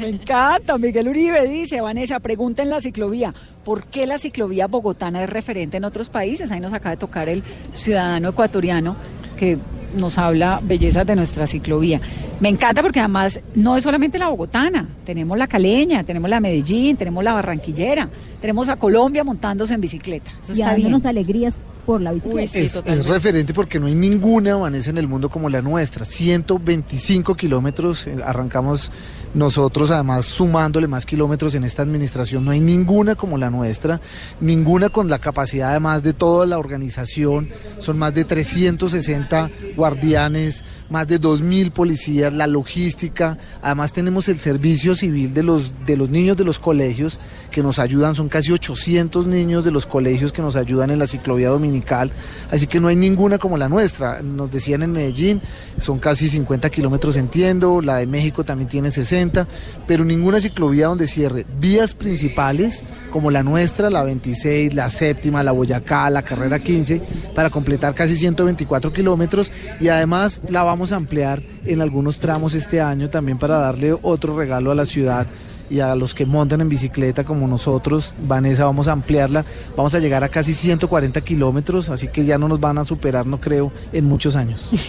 [0.00, 5.22] Me encanta, Miguel Uribe dice, Vanessa, pregunta en la ciclovía, ¿por qué la ciclovía bogotana
[5.22, 6.50] es referente en otros países?
[6.50, 7.42] Ahí nos acaba de tocar el
[7.72, 8.96] ciudadano ecuatoriano
[9.36, 9.58] que
[9.96, 12.00] nos habla bellezas de nuestra ciclovía.
[12.40, 16.96] Me encanta porque además no es solamente la bogotana, tenemos la caleña, tenemos la Medellín,
[16.96, 18.08] tenemos la barranquillera,
[18.40, 20.30] tenemos a Colombia montándose en bicicleta.
[20.42, 20.84] Eso Y está bien.
[20.84, 22.40] dándonos alegrías por la bicicleta.
[22.42, 25.60] Uy, sí, es, es referente porque no hay ninguna Vanessa en el mundo como la
[25.62, 26.04] nuestra.
[26.04, 28.90] 125 kilómetros, eh, arrancamos
[29.34, 32.44] nosotros además sumándole más kilómetros en esta administración.
[32.44, 34.00] No hay ninguna como la nuestra,
[34.40, 37.48] ninguna con la capacidad además de toda la organización.
[37.78, 43.38] Son más de 360 guardianes, más de 2.000 policías, la logística.
[43.62, 47.20] Además tenemos el servicio civil de los, de los niños de los colegios
[47.50, 48.14] que nos ayudan.
[48.14, 52.10] Son casi 800 niños de los colegios que nos ayudan en la ciclovía dominical.
[52.50, 54.20] Así que no hay ninguna como la nuestra.
[54.20, 55.40] Nos decían en Medellín,
[55.78, 59.46] son casi 50 kilómetros entiendo, la de México también tiene 60,
[59.86, 65.52] pero ninguna ciclovía donde cierre vías principales como la nuestra, la 26, la séptima, la
[65.52, 67.02] Boyacá, la carrera 15,
[67.34, 72.80] para completar casi 124 kilómetros y además la vamos a ampliar en algunos tramos este
[72.80, 75.26] año también para darle otro regalo a la ciudad
[75.70, 79.44] y a los que montan en bicicleta como nosotros, Vanessa, vamos a ampliarla,
[79.76, 83.26] vamos a llegar a casi 140 kilómetros, así que ya no nos van a superar,
[83.26, 84.70] no creo, en muchos años.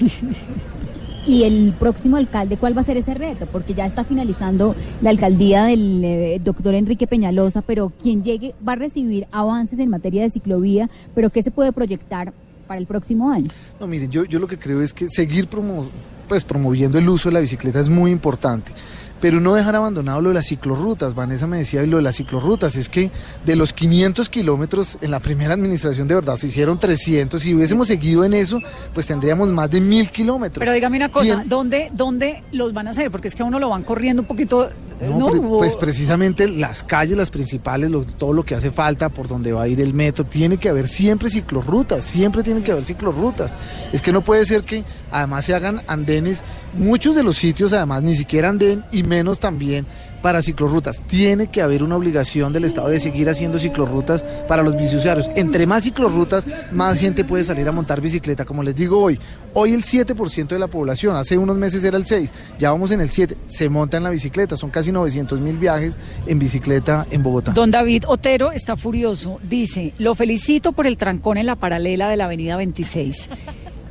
[1.28, 3.46] Y el próximo alcalde, ¿cuál va a ser ese reto?
[3.46, 8.74] Porque ya está finalizando la alcaldía del eh, doctor Enrique Peñalosa, pero quien llegue va
[8.74, 12.34] a recibir avances en materia de ciclovía, pero ¿qué se puede proyectar
[12.72, 13.50] para el próximo año?
[13.82, 15.90] No, miren, yo, yo lo que creo es que seguir promo-
[16.30, 18.72] pues, promoviendo el uso de la bicicleta es muy importante.
[19.20, 21.14] Pero no dejar abandonado lo de las ciclorrutas.
[21.14, 22.78] Vanessa me decía y lo de las ciclorrutas.
[22.78, 23.12] Es que
[23.46, 27.42] de los 500 kilómetros en la primera administración, de verdad, se hicieron 300.
[27.42, 28.58] Si hubiésemos seguido en eso,
[28.94, 30.60] pues tendríamos más de mil kilómetros.
[30.60, 33.12] Pero dígame una cosa, ¿Quién- ¿dónde, ¿dónde los van a hacer?
[33.12, 34.70] Porque es que a uno lo van corriendo un poquito.
[35.10, 35.28] No, ¿no?
[35.32, 39.28] pre- O- pues precisamente las calles, las principales, lo- todo lo que hace falta, por
[39.28, 42.86] donde va a ir el metro, tiene que haber siempre ciclorrutas, siempre tiene que haber
[42.86, 43.52] ciclorrutas.
[43.92, 46.44] Es que no puede ser que además se hagan andenes,
[46.74, 49.86] muchos de los sitios además ni siquiera anden y menos también
[50.22, 51.02] para ciclorrutas.
[51.08, 55.30] Tiene que haber una obligación del Estado de seguir haciendo ciclorrutas para los biciusuarios.
[55.36, 58.46] Entre más ciclorrutas, más gente puede salir a montar bicicleta.
[58.46, 59.20] Como les digo hoy,
[59.54, 63.02] hoy el 7% de la población, hace unos meses era el 6%, ya vamos en
[63.02, 64.56] el 7%, se monta en la bicicleta.
[64.56, 67.52] Son casi 900 mil viajes en bicicleta en Bogotá.
[67.52, 69.40] Don David Otero está furioso.
[69.44, 73.28] Dice, lo felicito por el trancón en la paralela de la avenida 26.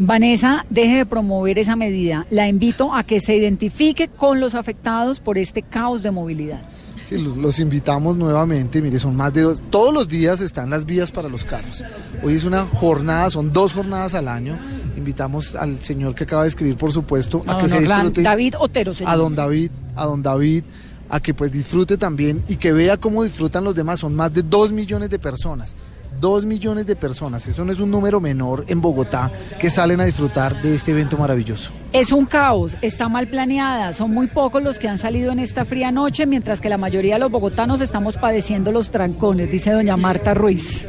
[0.00, 2.26] Vanessa, deje de promover esa medida.
[2.30, 6.62] La invito a que se identifique con los afectados por este caos de movilidad.
[7.04, 10.86] Sí, los, los invitamos nuevamente, mire, son más de dos, todos los días están las
[10.86, 11.84] vías para los carros.
[12.22, 14.56] Hoy es una jornada, son dos jornadas al año
[14.96, 18.22] Invitamos al señor que acaba de escribir, por supuesto, a que se disfrute.
[18.22, 20.64] David Otero se a don David, a don David,
[21.08, 24.00] a que pues disfrute también y que vea cómo disfrutan los demás.
[24.00, 25.74] Son más de dos millones de personas.
[26.20, 27.48] Dos millones de personas.
[27.48, 31.16] Eso no es un número menor en Bogotá que salen a disfrutar de este evento
[31.16, 31.72] maravilloso.
[31.94, 35.64] Es un caos, está mal planeada, son muy pocos los que han salido en esta
[35.64, 39.96] fría noche, mientras que la mayoría de los bogotanos estamos padeciendo los trancones, dice doña
[39.96, 40.86] Marta Ruiz.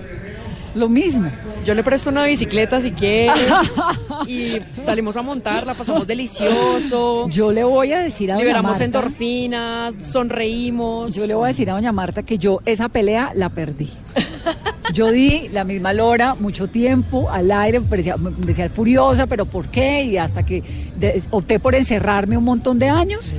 [0.76, 1.30] Lo mismo.
[1.66, 3.32] Yo le presto una bicicleta si quiere
[4.28, 7.30] y salimos a montar, la pasamos delicioso.
[7.30, 11.16] Yo le voy a decir a doña Liberamos Marta, endorfinas, sonreímos.
[11.16, 13.90] yo le voy a decir a doña Marta que yo esa pelea la perdí.
[14.94, 19.46] Yo di la misma lora mucho tiempo al aire, me parecía, me parecía furiosa, pero
[19.46, 20.04] ¿por qué?
[20.04, 20.64] Y hasta que
[20.98, 23.36] de- opté por encerrarme un montón de años.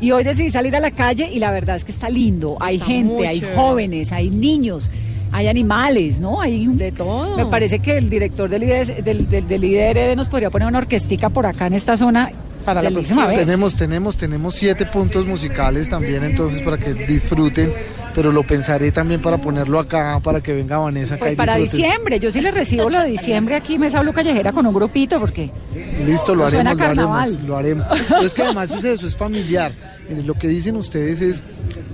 [0.00, 2.56] Y hoy decidí salir a la calle y la verdad es que está lindo.
[2.60, 4.90] Hay Está gente, hay jóvenes, hay niños,
[5.32, 6.40] hay animales, ¿no?
[6.40, 7.36] Hay De todo.
[7.36, 10.78] Me parece que el director del IDE, del, del, del IDRD nos podría poner una
[10.78, 12.30] orquestica por acá en esta zona
[12.64, 13.38] para la próxima vez.
[13.38, 17.72] Tenemos, tenemos, tenemos siete puntos musicales también, entonces para que disfruten,
[18.14, 21.56] pero lo pensaré también para ponerlo acá, para que venga Vanessa acá Pues y para
[21.56, 21.86] disfruten.
[21.86, 25.20] diciembre, yo sí le recibo lo de diciembre aquí, Mesa Blue Callejera con un grupito,
[25.20, 25.50] porque
[26.04, 27.86] Listo, lo haremos, lo haremos, lo haremos.
[28.08, 29.72] Pero es que además es eso, es familiar.
[30.08, 31.44] Miren, lo que dicen ustedes es,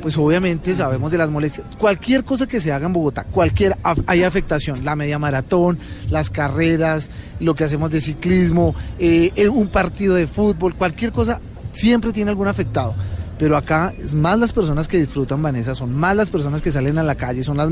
[0.02, 1.66] pues obviamente sabemos de las molestias.
[1.78, 4.84] Cualquier cosa que se haga en Bogotá, cualquier, hay afectación.
[4.84, 10.26] La media maratón, las carreras, lo que hacemos de ciclismo, eh, eh, un partido de
[10.26, 11.40] fútbol, cualquier cosa
[11.72, 12.94] siempre tiene algún afectado.
[13.38, 16.98] Pero acá es más las personas que disfrutan, Vanessa, son más las personas que salen
[16.98, 17.70] a la calle, son las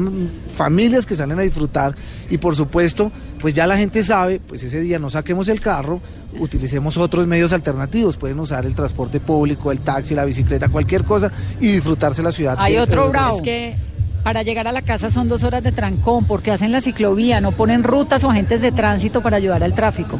[0.57, 1.95] familias que salen a disfrutar
[2.31, 6.01] y por supuesto, pues ya la gente sabe, pues ese día no saquemos el carro,
[6.39, 11.31] utilicemos otros medios alternativos, pueden usar el transporte público, el taxi, la bicicleta, cualquier cosa
[11.61, 12.57] y disfrutarse la ciudad.
[12.59, 13.37] hay de- otro de- bravo.
[13.37, 13.77] Es que
[14.25, 17.53] Para llegar a la casa son dos horas de trancón, porque hacen la ciclovía, no
[17.53, 20.19] ponen rutas o agentes de tránsito para ayudar al tráfico.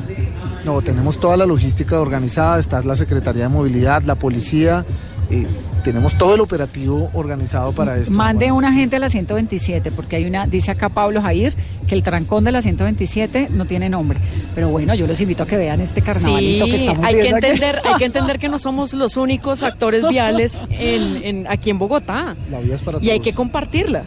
[0.65, 4.87] No, tenemos toda la logística organizada, está la Secretaría de Movilidad, la policía,
[5.31, 5.47] eh,
[5.85, 8.13] tenemos todo el operativo organizado para esto.
[8.13, 11.55] Mande un agente a la 127, porque hay una, dice acá Pablo Jair,
[11.87, 14.19] que el trancón de la 127 no tiene nombre.
[14.55, 17.29] Pero bueno, yo los invito a que vean este carnavalito que estamos hay que aquí.
[17.29, 21.79] entender, hay que entender que no somos los únicos actores viales en, en- aquí en
[21.79, 22.35] Bogotá.
[22.51, 24.03] La vía es para Y hay que compartirla.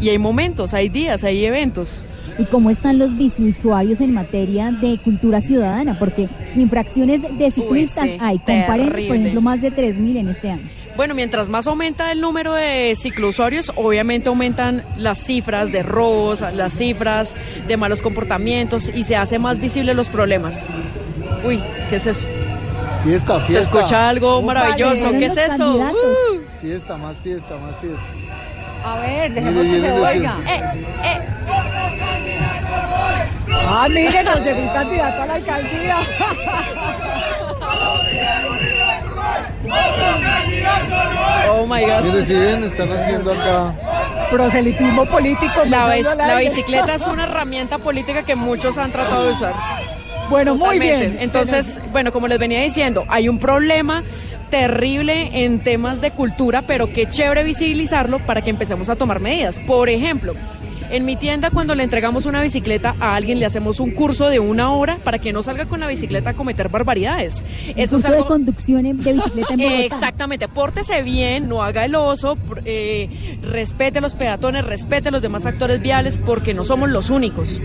[0.00, 2.06] Y hay momentos, hay días, hay eventos.
[2.38, 5.96] ¿Y cómo están los biciusuarios en materia de cultura ciudadana?
[5.98, 8.38] Porque infracciones de ciclistas sí, hay.
[8.38, 10.62] Comparen, por ejemplo, más de 3.000 en este año.
[10.96, 16.72] Bueno, mientras más aumenta el número de ciclousuarios, obviamente aumentan las cifras de robos, las
[16.72, 17.34] cifras
[17.66, 20.72] de malos comportamientos y se hace más visible los problemas.
[21.44, 22.26] Uy, ¿qué es eso?
[23.02, 23.78] Fiesta, Se fiesta.
[23.78, 25.10] escucha algo maravilloso.
[25.10, 25.76] ¿Qué es eso?
[25.76, 26.40] Uh.
[26.60, 28.02] Fiesta, más fiesta, más fiesta.
[28.84, 30.34] A ver, dejemos Mire, que se oiga.
[30.46, 30.60] Eh,
[31.04, 31.18] eh.
[33.66, 35.98] Ah, miren, nos llegó un candidato a la alcaldía.
[41.50, 42.02] Oh my God.
[42.04, 43.72] Mire, si ven, están haciendo acá.
[44.30, 45.62] Proselitismo político.
[45.64, 45.86] La,
[46.38, 49.54] bicicleta es una herramienta política que muchos han tratado de usar.
[50.28, 51.16] Bueno, muy bien.
[51.20, 54.02] Entonces, bueno, como les venía diciendo, hay un problema
[54.44, 59.58] terrible en temas de cultura, pero qué chévere visibilizarlo para que empecemos a tomar medidas.
[59.60, 60.34] Por ejemplo,
[60.90, 64.38] en mi tienda cuando le entregamos una bicicleta a alguien le hacemos un curso de
[64.40, 67.44] una hora para que no salga con la bicicleta a cometer barbaridades.
[67.68, 69.80] Un Eso es curso de algo conducción en- de bicicleta en Bogotá.
[69.84, 75.22] Exactamente, pórtese bien, no haga el oso, eh, respete a los peatones, respete a los
[75.22, 77.60] demás actores viales, porque no somos los únicos.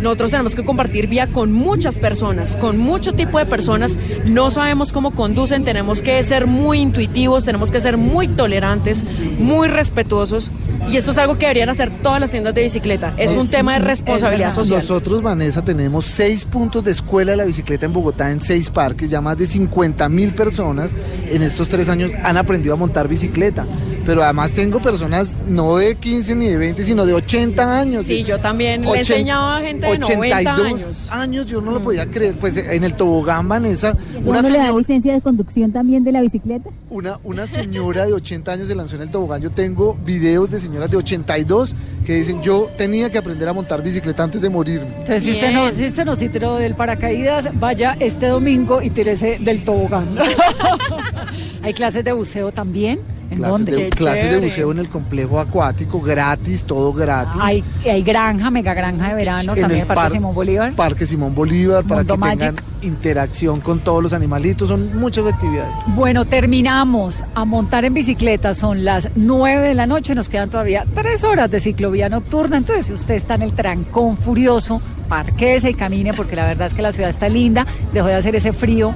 [0.00, 3.96] Nosotros tenemos que compartir vía con muchas personas, con mucho tipo de personas.
[4.26, 9.04] No sabemos cómo conducen, tenemos que ser muy intuitivos, tenemos que ser muy tolerantes,
[9.38, 10.50] muy respetuosos.
[10.88, 13.14] Y esto es algo que deberían hacer todas las tiendas de bicicleta.
[13.16, 14.80] Es un tema de responsabilidad social.
[14.80, 19.10] Nosotros, Vanessa, tenemos seis puntos de escuela de la bicicleta en Bogotá, en seis parques.
[19.10, 20.96] Ya más de 50 mil personas
[21.28, 23.66] en estos tres años han aprendido a montar bicicleta.
[24.04, 28.04] Pero además tengo personas no de 15 ni de 20, sino de 80 años.
[28.04, 31.08] Sí, de yo también le ochen- enseñaba a gente de 90 años.
[31.12, 32.36] años, yo no lo podía creer.
[32.38, 35.72] Pues en el tobogán, Vanessa, ¿Y eso una uno le da señora, licencia de conducción
[35.72, 36.68] también de la bicicleta?
[36.90, 39.40] una, una señora de 80 años se lanzó en el tobogán.
[39.40, 41.74] Yo tengo videos de señoras de 82
[42.04, 44.88] que dicen, yo tenía que aprender a montar bicicleta antes de morirme.
[44.88, 45.54] Entonces, si usted, Bien.
[45.64, 50.08] no, si usted no se tiró del paracaídas, vaya este domingo y tírese del tobogán.
[51.62, 52.98] Hay clases de buceo también.
[53.32, 53.72] ¿En Clases, dónde?
[53.72, 57.40] de, Qué clases de buceo en el complejo acuático, gratis, todo gratis.
[57.40, 60.72] Hay, hay granja, mega granja de verano, En también el Parque par- Simón Bolívar.
[60.74, 65.74] Parque Simón Bolívar, para Mundo que tengan interacción con todos los animalitos, son muchas actividades.
[65.88, 68.54] Bueno, terminamos a montar en bicicleta.
[68.54, 70.14] Son las 9 de la noche.
[70.14, 72.56] Nos quedan todavía tres horas de ciclovía nocturna.
[72.56, 76.74] Entonces, si usted está en el trancón furioso, parquese y camine porque la verdad es
[76.74, 78.94] que la ciudad está linda, dejó de hacer ese frío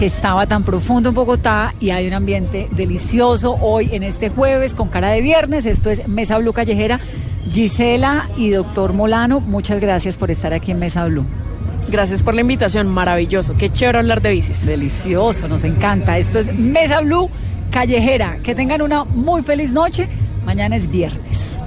[0.00, 4.72] que estaba tan profundo en Bogotá y hay un ambiente delicioso hoy en este jueves
[4.72, 5.66] con cara de viernes.
[5.66, 7.00] Esto es Mesa Blue Callejera.
[7.50, 11.26] Gisela y doctor Molano, muchas gracias por estar aquí en Mesa Blue.
[11.90, 13.58] Gracias por la invitación, maravilloso.
[13.58, 14.64] Qué chévere hablar de bicis.
[14.64, 16.16] Delicioso, nos encanta.
[16.16, 17.28] Esto es Mesa Blue
[17.70, 18.38] Callejera.
[18.42, 20.08] Que tengan una muy feliz noche.
[20.46, 21.58] Mañana es viernes.